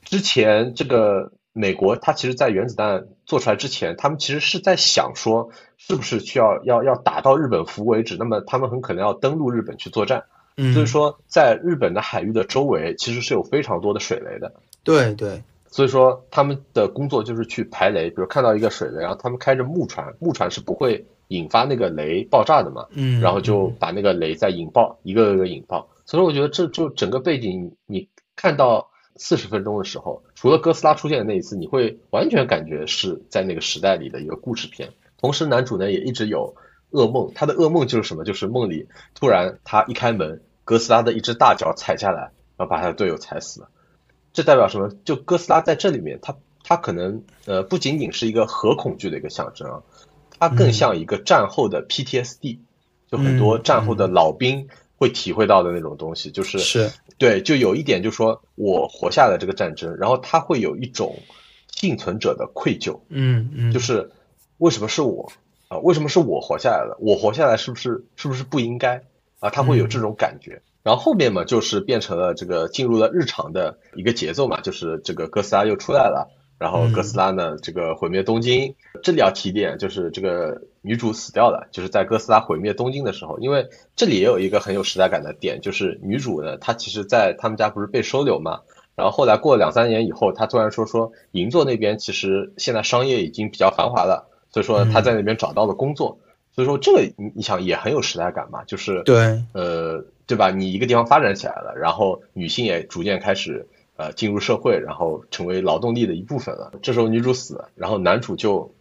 [0.03, 10.25] 之前这个美国它其实，在原子弹做出来之前，他们其实是在想说，是不是需要要要打到日本服为止，那么他们很可能要登陆日本去作战。
[10.57, 14.53] 嗯，所以说，在日本的海域的周围，其实是有非常多的水雷的。
[14.83, 15.41] 对对，
[15.75, 25.89] 所以说他们的工作就是去排雷，比如看到一个水雷，然后他们开着木船，木船是不会引发那个雷爆炸的嘛，嗯，然后就把那个雷再引爆，一个个引爆。
[26.05, 28.07] 所以我觉得这就整个背景，你
[28.37, 34.93] 看到四十分钟的时候，除了哥斯拉出现的那一次，你会完全感觉是在那个时代里的一个故事片。
[35.17, 36.55] 同时，男主呢也一直有
[36.91, 38.23] 噩梦，他的噩梦就是什么？
[38.23, 43.67] 就是梦里突然他一开门，哥斯拉的一只大脚踩下来，然后把他的队友踩死了。
[44.35, 44.91] 这代表什么？
[45.05, 49.81] 就哥斯拉在这里面，它它可能呃不仅仅是一个核恐惧的一个象征啊，
[50.37, 52.59] 它更像一个战后的 PTSD，
[53.09, 54.67] 就很多战后的老兵
[54.97, 61.17] 会体会到的那种东西，就是是对，就有一点就是说我活下了这个战争，然后他会有一种
[61.71, 64.11] 幸存者的愧疚，嗯嗯，就是
[64.57, 65.31] 为什么是我
[65.69, 65.77] 啊？
[65.79, 66.97] 为什么是我活下来了？
[66.99, 69.01] 我活下来是不是是不是不应该
[69.39, 69.49] 啊？
[69.49, 70.61] 他会有这种感觉。
[70.85, 78.75] 然后后面嘛，就是变成了这个进入了日常的一个节奏嘛，就是这个哥斯拉又出来了，然后哥斯拉呢这个毁灭东京。
[79.01, 88.59] 这里要提点，就是这个女主死掉了，就是在哥斯拉毁灭东京的时候，因为这里也有一个很有时代感的点，就是女主呢她其实，在他们家不是被收留嘛，
[88.95, 96.19] 然后后来过了两三年以后，她突然说说银座那边其实现在商业已经比较繁华了，所以说她在那边找到了工作，
[96.55, 100.05] 所以说这个你你想也很有时代感嘛，就是对，呃。
[100.27, 100.49] 对吧？
[100.49, 106.73] 你一个地方发展起来了，然后女性也逐渐开始呃进入社会，然后成为劳动力的一部分了。
[106.81, 108.73] 这时候女主死了，然后男主就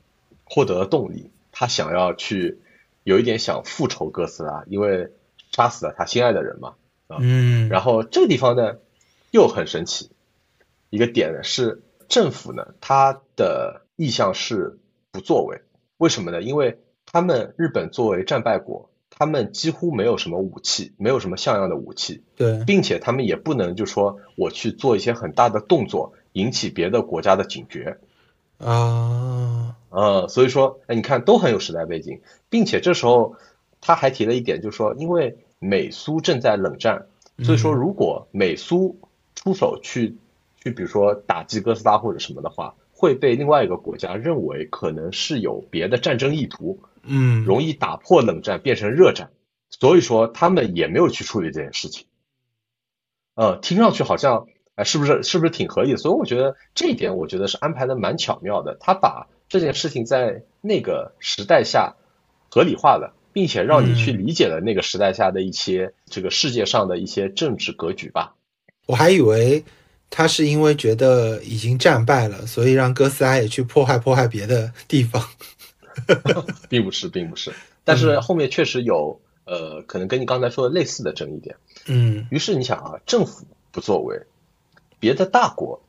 [0.44, 2.60] 获得了动力，他想要去
[3.02, 5.10] 有一点想复仇哥斯拉，因为
[5.52, 6.76] 杀死了他心爱的人嘛。
[7.08, 8.76] 啊，嗯，然后这个地方呢
[9.30, 10.12] 又很神奇，
[10.88, 14.78] 一个点呢是政府呢他的意向是
[15.10, 15.60] 不作为，
[15.98, 16.40] 为什么呢？
[16.40, 16.78] 因为
[17.14, 18.90] 他们日本作为战败国。
[19.16, 27.98] 他们几乎没有什么武器，没有什么像样的武器，对，并且他们也不能就说我去做一些很大的动作，引起别的国家的警觉，
[28.58, 33.36] 啊，呃，所以说，哎，你看都很有时代背景，并且这时候
[33.80, 37.06] 他还提了一点，就是说，因为美苏正在冷战，
[37.44, 38.98] 所以说如果美苏
[39.36, 40.16] 出手去
[40.60, 46.80] 去，比如说打击哥斯拉或者什么的话，会被另外一个国家认为可能是有别的战争意图。
[47.06, 49.30] 嗯，容易打破冷战变成热战，
[49.70, 52.06] 所以说他们也没有去处理这件事情。
[53.34, 55.98] 呃，听上去好像哎，是不是是不是挺合理的？
[55.98, 58.76] 所以我觉得这一点，我觉得是安排的蛮巧妙的。
[58.80, 61.94] 他把这件事情在那个时代下
[62.50, 68.34] 合理化了，并且让你去理解了那个时代下的一些这个世界上的一些政治格局吧。
[68.86, 69.64] 我还以为
[70.10, 75.22] 他是因为觉得已经战败了，所以让哥斯拉也去破坏破坏别的地方。
[76.68, 77.52] 并不是，并不是，
[77.84, 81.56] 但是后面确实有呃，可能跟你刚才说的类似的争议点。
[81.86, 84.22] 嗯，于是你想啊，政府不作为，
[84.98, 85.80] 别的大国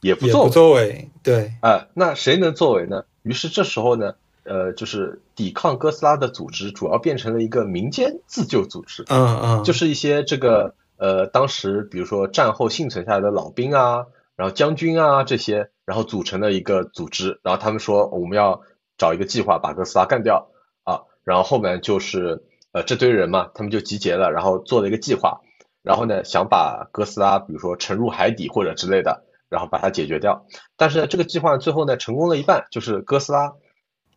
[0.00, 3.04] 也不作为，不作为，对，哎，那谁能作为呢？
[3.22, 14.06] 于是这时候呢，呃，就是抵抗哥斯拉的组织主要变成了一个民间自救组织，嗯嗯，就是一些这个呃，当时比如说战后幸存下来的老兵啊，
[14.36, 18.62] 然后将军啊这些，然后组成了一个组织，然后他们说我们要。
[18.98, 20.50] 找一个计划把哥斯拉干掉
[20.84, 25.40] 啊，然后后面就是呃这堆人嘛，他们就集结了，然后做了一个计划，
[25.82, 30.46] 然后呢想把哥斯拉比如说沉入海底或者之类的，然后把它解决掉。
[30.76, 33.52] 但是这个计划最后呢成功了一半，就是哥斯拉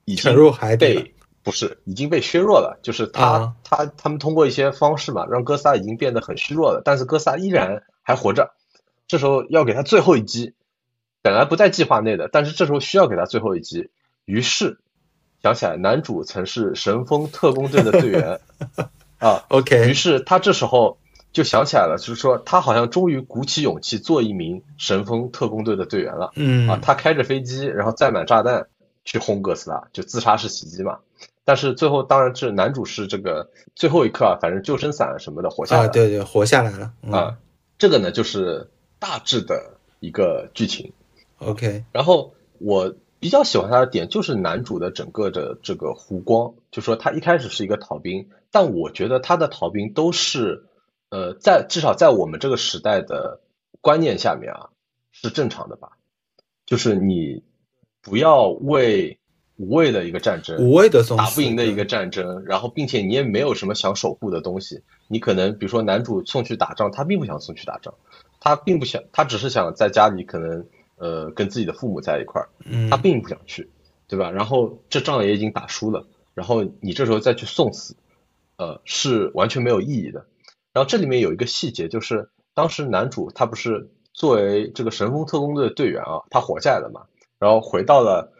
[0.05, 1.13] 已经沉入海底，
[1.43, 8.53] 不是已经被削弱了，就是他他他们通过一些方式嘛，让哥斯拉已经变得很虚弱了，但是哥斯拉依然还活着。
[9.07, 10.53] 这时候要给他最后一击，
[11.21, 13.89] 本来不在计划内的，但是这时候需要给他最后一击。
[14.29, 14.77] 于是
[15.41, 18.39] 想起来，男主曾是神风特工队的队员
[19.17, 19.43] 啊。
[19.47, 20.99] OK，于是他这时候
[21.33, 26.31] 就想起来了，就是说他好像终于鼓起勇气做一名神风特工队的队员了。
[26.35, 28.67] 嗯啊，他开着飞机，然后载满炸弹
[29.03, 30.99] 去轰哥斯拉，就自杀式袭击嘛。
[31.43, 35.89] 但是最后，当然是男主是这个最后一刻啊，反正救生伞什么的活下来了。
[35.89, 37.35] 对对，活下来了啊。
[37.79, 40.93] 这个呢，就是大致的一个剧情。
[41.39, 42.93] OK，然后我。
[43.19, 50.65] 比较喜欢他的点就是男主的整个的这个弧光，就说他一开始是一个逃兵，但我觉得他的逃兵都是，
[51.09, 53.41] 呃，在至少在我们这个时代的
[53.81, 54.69] 观念下面啊，
[55.11, 55.97] 是正常的吧？
[56.65, 57.43] 就是你
[58.01, 59.19] 不要为
[59.57, 67.93] 无谓的一个战争，无谓的打不赢的一个战争，然后并且你也没有什么想守护的东西，你可能比如说男主送去打仗，他并不想送去打仗，
[68.39, 70.65] 他并不想，他只是想在家里可能。
[70.99, 73.69] 呃，跟自己的父母在一块儿，嗯他并不想去，
[74.07, 74.29] 对吧？
[74.29, 77.95] 然后这仗也已经打输了，然后你这时候再去送死，
[78.57, 80.27] 呃，是完全没有意义的。
[80.73, 87.07] 然后这里面有一个细节，就是当时男主他不是作为这个神风特工队的队员啊，他活下来了嘛，
[87.39, 88.33] 然后回到了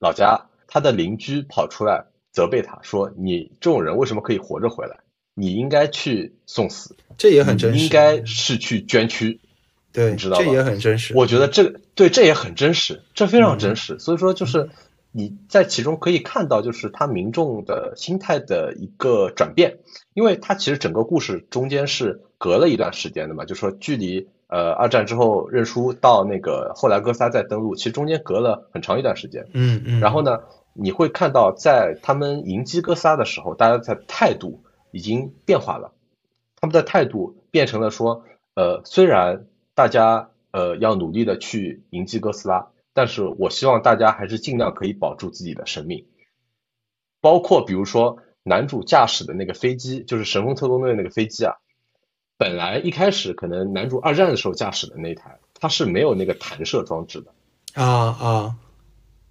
[0.00, 5.00] 老家，他的邻居跑出来责备他说：“你这种人为什么可以活着回来？
[5.34, 9.40] 你应该去送死，这也很真实，应该是去捐躯。”
[9.96, 11.14] 对，你知道吧这也很真实。
[11.16, 13.98] 我觉得这个对，这也很真实，这非常真嗯实。
[13.98, 14.68] 所以说，就是
[15.10, 19.78] 你在其中可以看到，就是他民众的心态的一个转变，
[20.12, 29.46] 因为他其实整个故事中间是隔了一段时间的嘛，就说距离呃二战之后认输到那个后来哥斯拉再登陆，其实中间隔了很长一段时间。
[29.54, 30.40] 嗯嗯，然后呢，
[30.74, 35.92] 你会看到在他们迎击哥斯拉的时候，大家的态度已经变化了，
[36.60, 39.46] 他们的态度变成了说，呃，虽然
[39.76, 46.06] 大家呃要努力的去迎击哥斯拉，但是我希望大家还是尽量可以保住自己的生命，
[47.20, 51.54] 包括比如说男主驾驶的那个飞机，就是神风特工队那个飞机啊，
[52.38, 57.32] 本来一开始可能男主二战的时候驾驶的那台，它是没有那个弹射装置的。
[57.74, 58.56] 啊啊。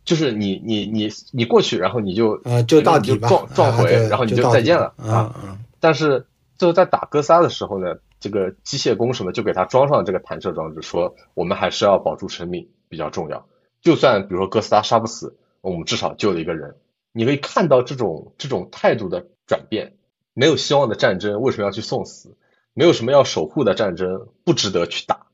[0.04, 5.34] 就是你你你你过去，然后你就啊，就到底吧，撞撞回，啊然后你就再见了啊。
[5.34, 6.28] 啊，但是
[6.60, 13.48] 最后在打哥斯拉的时候呢，这个机械工什么就给他装上这个弹射装置，说我们还是要保住生命比较重要。
[13.82, 16.76] 就算比如说哥斯拉杀不死，我们至少救了一个人。
[17.12, 19.94] 你可以看到这种这种态度的转变。
[20.34, 22.36] 没有希望的战争为什么要去送死？
[22.74, 25.28] 没有什么要守护的战争不值得去打。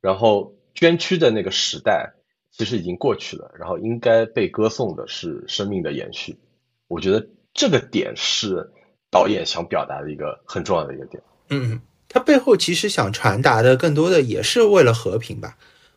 [0.00, 2.14] 然后捐躯的那个时代
[2.50, 6.38] 其实已经过去了，然后应该被歌颂的是生命的延续。
[6.88, 8.72] 我觉得这个点是
[9.10, 11.22] 导演想表达的一个很重要的一个点。
[11.50, 15.56] 嗯，他背后其实想传达的更多的也是为了和平吧，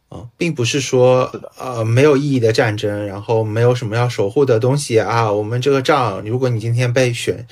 [0.10, 5.30] 啊、并不是说呃没有意义的战争，然后没有什么要守护的东西啊。
[5.32, 7.46] 我们这个仗，如果你今天被选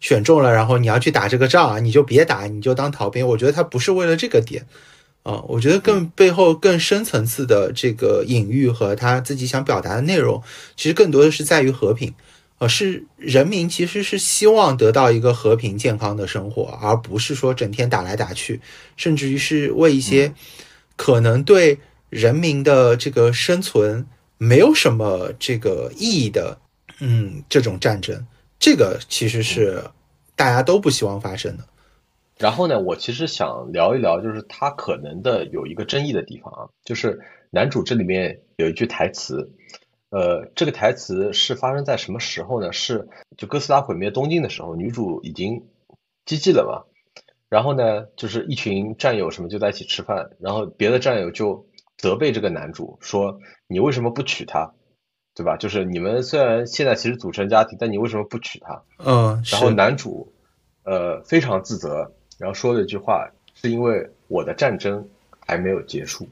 [0.00, 3.28] 选中了，然后你要去打这个仗啊，你就别打，你就当逃兵。
[3.28, 4.66] 我觉得他不是为了这个点。
[5.22, 10.40] 啊，我觉得更背后更深层次的这个隐喻和他自己想表达的内容，
[10.76, 12.14] 其实更多的是在于和平，
[12.58, 18.60] 呃，是人民其实是希望得到一个和平健康的生活，而不是说整天打来打去，
[18.96, 20.32] 甚至于是为一些
[20.96, 24.06] 可能对人民的这个生存
[24.38, 26.58] 没有什么这个意义的，
[27.00, 28.26] 嗯，这种战争，
[28.58, 29.84] 这个其实是
[30.34, 31.64] 大家都不希望发生的。
[32.38, 37.18] 然后呢，我其实想聊一聊，就是他可能的有一个争议的地方啊，就是
[37.50, 39.50] 男主这里面有一句台词，
[40.10, 42.72] 呃，这个台词是发生在什么时候呢？
[42.72, 45.66] 是就哥斯拉毁灭东京的时候，女主已经
[46.26, 46.86] GG 了嘛，
[47.48, 51.66] 然后呢，就是一群战友什么就在一起吃饭，然后别的战友就
[51.98, 54.72] 责备这个男主说：“你为什么不娶她？
[55.34, 55.56] 对吧？
[55.56, 60.32] 就是你们虽然现在其实组成家庭，但你为什么不娶她？”嗯，然后男主
[60.84, 65.06] 呃非常自责，然后说了一句话，是因为我的战争
[65.40, 66.26] 还没有结束。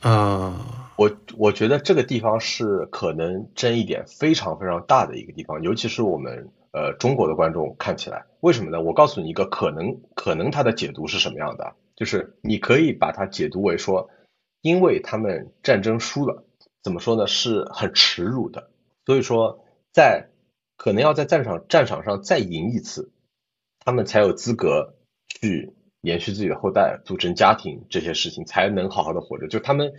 [0.00, 8.82] 啊，我我觉得这个地方是可能争议点非常非常大的一个地方，尤其是我们呃中国的观众看起来，为什么呢？
[8.82, 14.10] 我告诉你一个可能可能它的解读是什么样的，就是你可以把它解读为说，
[14.60, 16.42] 因为他们战争输了，
[16.82, 17.28] 怎么说呢？
[17.28, 18.68] 是很耻辱的，
[19.06, 20.30] 所以说在
[20.76, 23.12] 可能要在战场战场上再赢一次，
[23.78, 24.96] 他们才有资格
[25.28, 29.46] 去延续自己的后代、组成家庭这些事情，才能好好的活着。
[29.46, 29.92] 就他们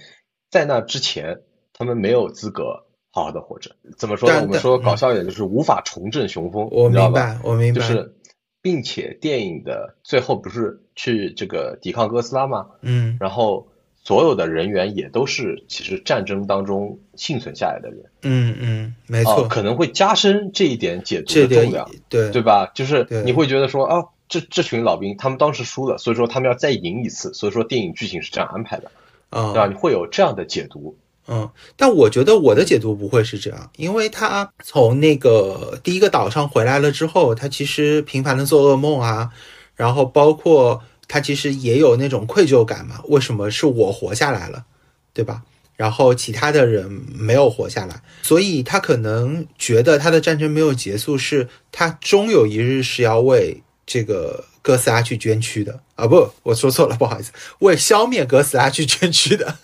[0.49, 1.41] 在那之前，
[1.73, 3.71] 他们没有资格好好的活着。
[3.97, 4.41] 怎么说呢？
[4.41, 6.89] 我们说搞笑一点，就是无法重振雄风，我？
[6.89, 8.15] 明白，我明白，就是，
[8.61, 12.67] 并且电影的最后不是去这个抵抗哥斯拉吗？
[12.81, 13.67] 嗯然后
[14.01, 21.87] 所有的人员也都是其实战争当中幸存下来的人，嗯嗯，没啊错，可能会加深这一点解读的重量。
[22.07, 22.71] 对对吧？
[22.73, 28.89] 就是你会觉得说啊，这这群老兵他们当时输了，所以说他们要再赢一次，所以说电影剧情是这样安排的，
[29.29, 29.67] 啊对吧？
[29.67, 30.97] 你会有这样的解读。
[31.27, 39.29] 嗯，但我觉得我的解读不会是这样，因为他从那个第一个岛上回来了之后，他其实频繁的做噩梦啊，
[39.75, 44.65] 然后包括他其实也有那种愧疚感嘛，为什么是我活下来了，
[45.13, 45.43] 对吧？
[45.75, 55.79] 然后其他的人没有活下来，所以他可能觉得他的战争没有结束，是他终有一日是要为这个哥斯拉去捐躯的。
[55.95, 56.05] 啊！
[56.05, 59.55] 不，我说错了，不好意思，为消灭哥斯拉去捐躯的。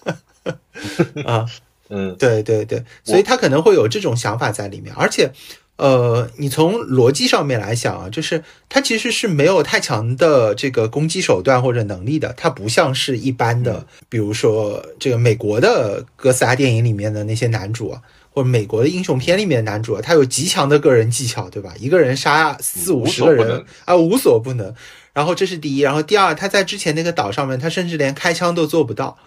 [1.25, 1.45] 啊。
[1.89, 2.15] 嗯。
[2.17, 5.31] 对对对，所以他可能会有这种想法在里面，而且
[5.77, 18.01] 呃，你从逻辑上面来想啊，就是他其实是没有太强的这个攻击手段或者能力的，他不像是一般的，比如说这个美国的哥斯拉电影里面的那些男主啊，
[18.35, 21.73] 或者美国的英雄片里面的男主啊，他有极强的个人技巧，对吧？
[21.79, 24.75] 一个人杀四五十个人啊，无所不能。
[25.13, 29.17] 然后这是第一，然后第二，他在之前那个岛上面，他甚至连开枪都做不到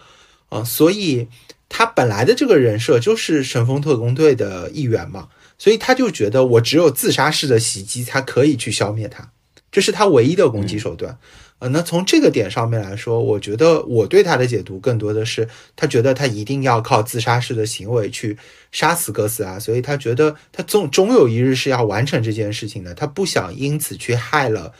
[0.50, 1.26] 啊，所以
[1.70, 5.28] 他本来的这个人设就是神风特工队的一员嘛。
[5.56, 9.30] 所以他就觉得我只有自杀式的袭击才可以去消灭他，
[9.72, 11.18] 这是他唯一的攻击手段。
[11.58, 18.36] 呃，那从这个点上面来说，我觉得我对他的解读更多的是，他觉得他一定要靠自杀式的行为去
[18.70, 24.72] 杀死哥斯拉，所以他觉得他终终有一日是要完成这件事情的，他不想因此去害了，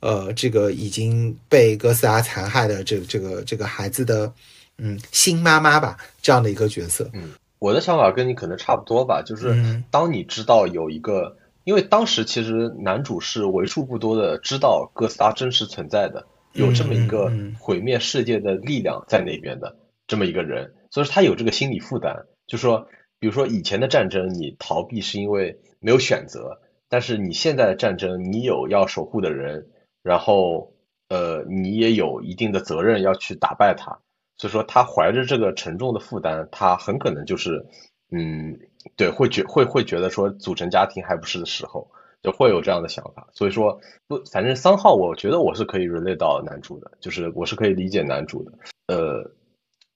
[0.00, 4.30] 呃，这个已经被哥斯拉残害的这这个这个孩子的，
[4.78, 7.08] 嗯，新妈妈吧，这样的一个角色。
[7.14, 7.30] 嗯。
[7.58, 11.34] 我的想法跟你可能差不多吧，就是当你知道有一个，
[11.66, 22.86] 因为当时其实男主是为数不多的知道哥斯拉真实存在的，有这么一个毁灭世界的力量在那边的这么一个人，所以说他有这个心理负担，就说，
[23.18, 29.66] 比如说以前的战争你逃避是因为没有选择，但是你现在的战争你有要守护的人，
[30.04, 30.72] 然后
[31.08, 33.98] 呃你也有一定的责任要去打败他。
[34.38, 37.66] 所以说，他怀着这个沉重的负担，他很可能就是，
[38.12, 38.60] 嗯，
[38.96, 41.90] 对，会觉会会觉得说，组成家庭还不是的时候，
[42.22, 43.28] 就会有这样的想法。
[43.32, 48.52] 所以说，不，反正三号，我觉得我是可以 relate 到男主的，就是我是可以理解男主的。
[48.86, 49.32] 呃，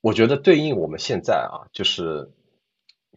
[0.00, 2.30] 我觉得对应我们现在啊，就是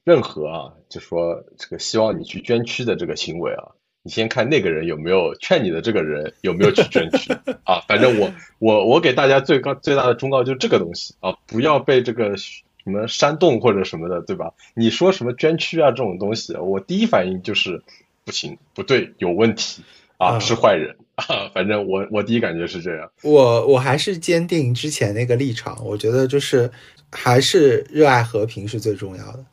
[0.04, 3.72] 任何啊，就说这个希望你去捐躯的这个行为啊。
[4.06, 7.32] 你先看那个人有没有劝你的这个人有没有去捐躯
[7.64, 7.80] 啊？
[7.88, 12.36] 反正我我我给大家最高最大的忠告就是这个东西啊，不要被这个
[12.84, 14.54] 什么山洞或者什么的，对吧？
[14.74, 17.82] 你说什么捐躯啊这种东西，我第一反应就是
[18.26, 19.84] 不行，不对，有问题
[20.18, 21.50] 啊，是坏人啊。
[21.54, 23.10] 反正我我第一感觉是这样。
[23.24, 26.70] 我我还是坚定之前那个立场，我觉得就是
[27.12, 29.46] 还是热爱和平是最重要的。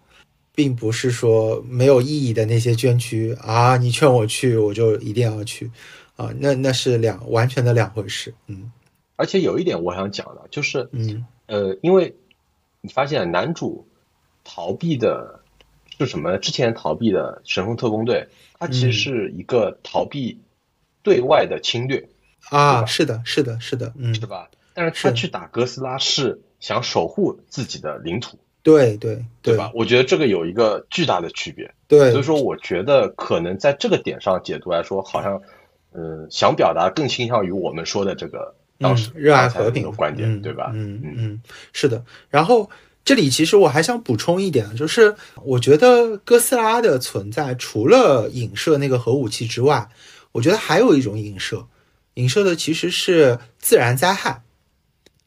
[0.53, 5.70] 并不是说没有意义的那些捐躯啊，你劝我去，我就一定要去
[6.16, 8.35] 啊，那那是两完全的两回事。
[8.47, 8.70] 嗯，
[9.16, 12.14] 而且有一点我想讲的，就是嗯呃，因为
[12.81, 13.87] 你发现男主
[14.45, 15.41] 逃避的
[15.99, 16.39] 是什么？
[16.39, 18.28] 之前逃避的神风特工队，
[18.59, 20.41] 他其实是一个逃避
[21.03, 22.09] 对外的侵略
[22.51, 24.51] 啊，是的，是的，是的，嗯，是吧？
[24.72, 28.39] 但是他去打哥斯拉是想守护自己的领土。
[28.62, 29.70] 对对对吧？
[29.74, 31.74] 我觉得这个有一个巨大的区别。
[31.89, 35.41] 对，所以说我觉得可能在这个点上解读来说，好像
[35.93, 40.72] 嗯，想表达更倾向于我们说的这个当时热爱和平的观点，对吧？
[40.74, 42.03] 嗯嗯，是的。
[42.31, 42.68] 然后
[43.05, 45.14] 这里其实我还想补充一点，就是
[45.45, 49.89] 我觉得哥斯拉的存在，除了影射那个核武器之外，
[50.33, 51.66] 我觉得还有一种影射，
[52.14, 54.43] 影射的其实是自然灾害。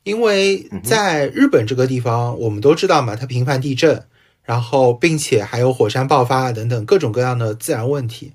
[0.04, 4.04] 因为在日本这个地方，我们都知道嘛，它频繁地震，
[4.44, 8.34] 然后并且还有火山爆发啊等等各种各样的自然问题。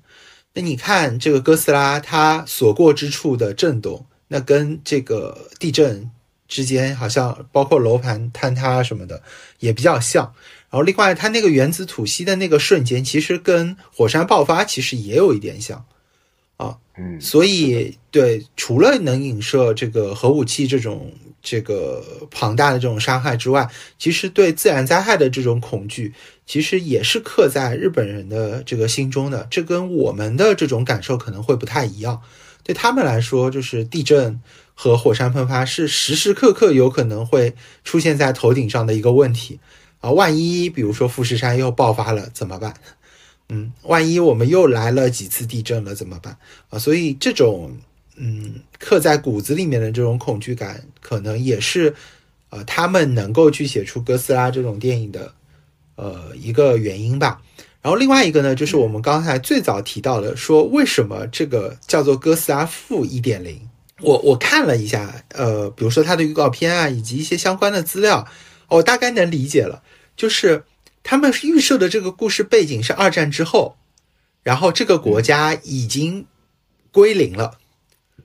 [0.55, 6.09] 那你看这个哥斯拉，它所过之处的震动，那跟这个地震
[6.47, 9.21] 之间好像包括楼盘坍塌什么的
[9.59, 10.33] 也比较像。
[10.69, 15.85] 然后另外，它那个原子吐息的那个瞬间，其实跟火山爆发其实也有一点像
[16.55, 16.77] 啊。
[16.97, 21.11] 嗯，所以对，除了能影射这个核武器这种。
[21.41, 23.65] 这个庞大的这种伤害之外，
[23.97, 26.13] 其实对自然灾害的这种恐惧，
[26.45, 29.47] 其实也是刻在日本人的这个心中的。
[29.49, 32.21] 这跟我们的这种感受可能会不太一样。
[32.69, 34.39] 对他们来说，就是地震
[34.75, 39.59] 和火山喷发是时时刻刻有可能会出现在头顶上的一个问题
[40.01, 40.11] 啊。
[40.11, 42.75] 万一比如说富士山又爆发了怎么办？
[43.47, 46.37] 嗯，万一我们又来了几次地震了怎么办？
[46.69, 47.75] 啊，所以这种。
[48.21, 51.95] 嗯，刻在骨子里面的这种恐惧感，可能也是，
[52.49, 55.33] 呃，他们能够去写出哥斯拉这种电影的，
[55.95, 57.41] 呃，一个原因吧。
[57.81, 63.61] 然后另外一个呢，就是我们刚才最早提到的，说为什么这个叫做哥斯拉负一点零？
[64.01, 68.27] 我我看了一下，呃，比如说它的预告片啊，以及一些相关的资料，
[68.67, 69.81] 我大概能理解了，
[70.15, 70.63] 就是
[71.03, 73.77] 他们预设的这个故事背景是二战之后，
[74.43, 76.25] 然后这个国家已经
[76.91, 77.57] 归零了。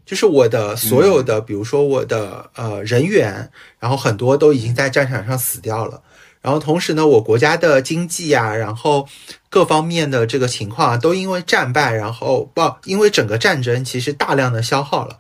[0.05, 6.03] 就是我的所有的，比如说我的呃人员，然后很多都已经在战场上死掉了。
[6.45, 9.09] 然后同时呢，我国家的经济啊，然后
[9.49, 15.19] 各方面的这个情况啊，都因为战败，然后不因为整个战争其实大量的消耗了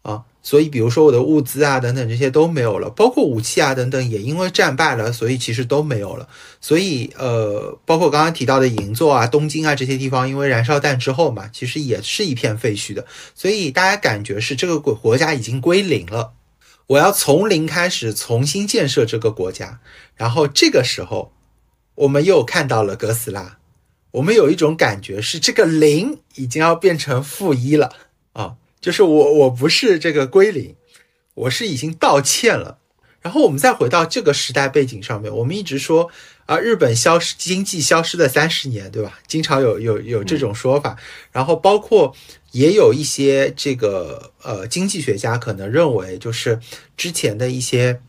[0.00, 6.26] 啊，所以比如说我的物资啊等等这些都没有了，包括武器啊等等也因为战败了，所以其实都没有了。
[6.62, 13.04] 所以呃，包括刚刚提到的银座啊、东京啊这些地方，因为燃烧弹之后嘛，其实也是一片废墟的。
[13.34, 16.32] 所以大家感觉是这个国国家已经归零了，
[16.86, 19.80] 我要从零开始重新建设这个国家。
[20.14, 21.32] 然后这个时候，
[21.94, 23.58] 我们又看到了哥斯拉，
[24.12, 27.94] 我们有一种感觉是这个零已经要变成负一了
[28.32, 28.56] 啊。
[28.80, 30.76] 就是我，我不是这个归零，
[31.34, 32.78] 我是已经道歉了。
[33.22, 36.10] 然后我们再回到这个时代背景上面，我们一直说
[36.46, 39.18] 啊，日本消失经济消失的三十年，对吧？
[39.26, 40.96] 经常有有有这种说法。
[41.32, 42.14] 然后包括
[42.52, 46.60] 也有一些这个呃经济学家可能认为，就是
[46.96, 48.00] 之前的一些，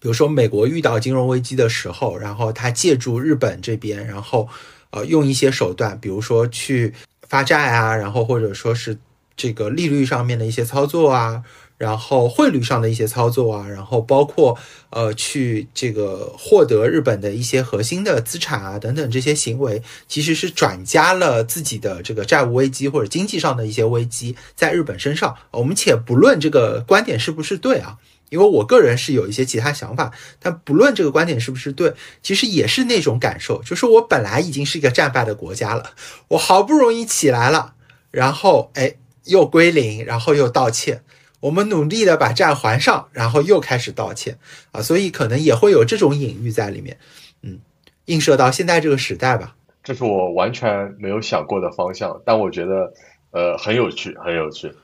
[0.00, 4.48] 比如说美国遇到金融危机的时候，然后他借助日本这边，然后
[4.90, 6.94] 呃用一些手段，比如说去
[7.28, 8.98] 发债啊，然后或者说是。
[9.36, 11.42] 这个利率上面的一些操作啊，
[11.80, 14.58] 然后汇率上的一些操作啊，然后包括
[14.90, 25.34] 呃去这个获得日本的一些核心的资产啊等等这些行为，其实是转加了自己的这个债务危机或者经济上的一些危机在日本身上。
[25.52, 27.96] 我们且不论这个观点是不是对啊，
[28.28, 35.92] 因为我个人是有一些其他想法，但不论这个观点是不是对，其实也是那种感受，就是我本来已经是一个战败的国家了，
[36.28, 37.72] 我好不容易起来了，
[38.10, 38.96] 然后哎。
[39.26, 41.02] 又归零，然后又道歉。
[41.40, 44.38] 我们努力的把债还上，然后又开始道歉
[44.72, 46.98] 啊，所以可能也会有这种隐喻在里面。
[47.40, 47.58] 嗯，
[48.04, 49.56] 映射到现在这个时代吧。
[49.82, 52.92] 这是我完全没有想过的方向，但我觉得
[53.30, 54.74] 呃很有趣，很有趣。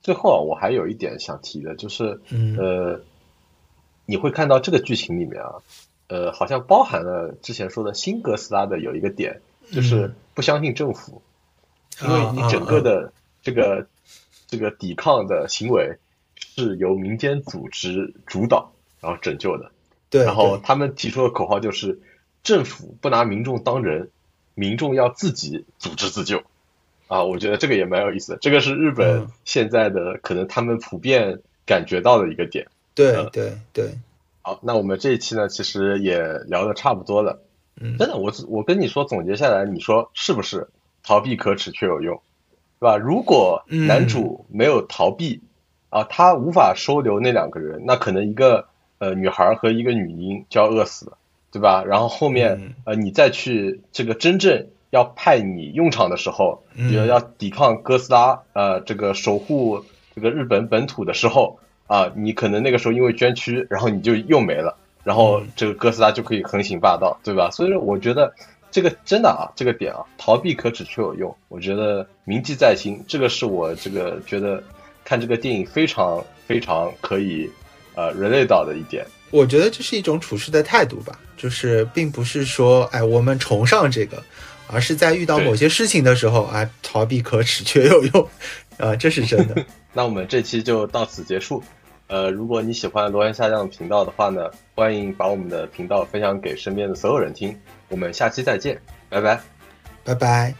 [0.00, 2.18] 最后啊，我还有一点想提的，就是
[2.58, 2.98] 呃，
[4.06, 5.52] 你会看到这个剧情里面啊，
[6.08, 11.20] 呃，好像包含了之前说的新哥斯拉的有一个点，就是不相信政府，
[12.02, 13.12] 因为你整个的
[13.42, 13.86] 这个。
[14.48, 15.98] 这个抵抗的行为
[16.56, 19.70] 是由民间组织主导，然后拯救的。
[20.08, 22.00] 对，然后他们提出的口号就是
[22.42, 24.08] “政府不拿民众当人，
[24.54, 26.42] 民众要自己组织自救”。
[27.08, 28.38] 啊，我觉得这个也蛮有意思的。
[28.40, 32.66] 这个是日本现在的可能他们普遍感觉到的一个点。
[32.94, 33.90] 对对对。
[34.40, 37.42] 好，那我们这一期呢，其实也聊的差不多了。
[37.78, 40.68] 嗯，真的，我我跟你说，总结下来，你说是不是？
[41.02, 42.22] 逃避可耻却有用。
[42.80, 42.96] 对吧？
[42.96, 45.42] 如果男主没有逃避，
[45.90, 48.66] 啊，他无法收留那两个人，那可能一个
[48.98, 51.18] 呃女孩和一个女婴就要饿死了，
[51.50, 51.84] 对吧？
[51.86, 59.84] 然后后面呃你再去这个真正要派你用场的时候，比如要抵抗哥斯拉，呃，这个守护
[60.14, 67.50] 这个日本本土的时候，啊，你可能那个时候因为捐躯，然后你就又没了，然后这个哥斯拉就可以横行霸道，对吧？
[67.50, 68.34] 所以说，我觉得。
[68.72, 71.34] 这个真的啊，这个点啊，逃避可耻却有用。
[71.48, 74.62] 我觉得铭记在心，这个是我这个觉得
[75.06, 77.48] 看这个电影非常非常可以
[77.94, 79.06] 呃 relate 到的一点。
[79.30, 84.22] 我觉得这是一种处事的态度吧，就是并不是说哎我们崇尚这个，
[84.66, 88.28] 而是在遇到某些事情的时候啊，逃避可耻却有用
[88.78, 89.64] 啊，这是真的。
[89.94, 91.62] 那我们这期就到此结束。
[92.08, 97.58] 呃，如果你喜欢螺旋下降频道的话呢，欢迎把我们的频道分享给身边的所有人听。
[97.88, 99.40] 我们下期再见，拜拜，
[100.04, 100.54] 拜拜。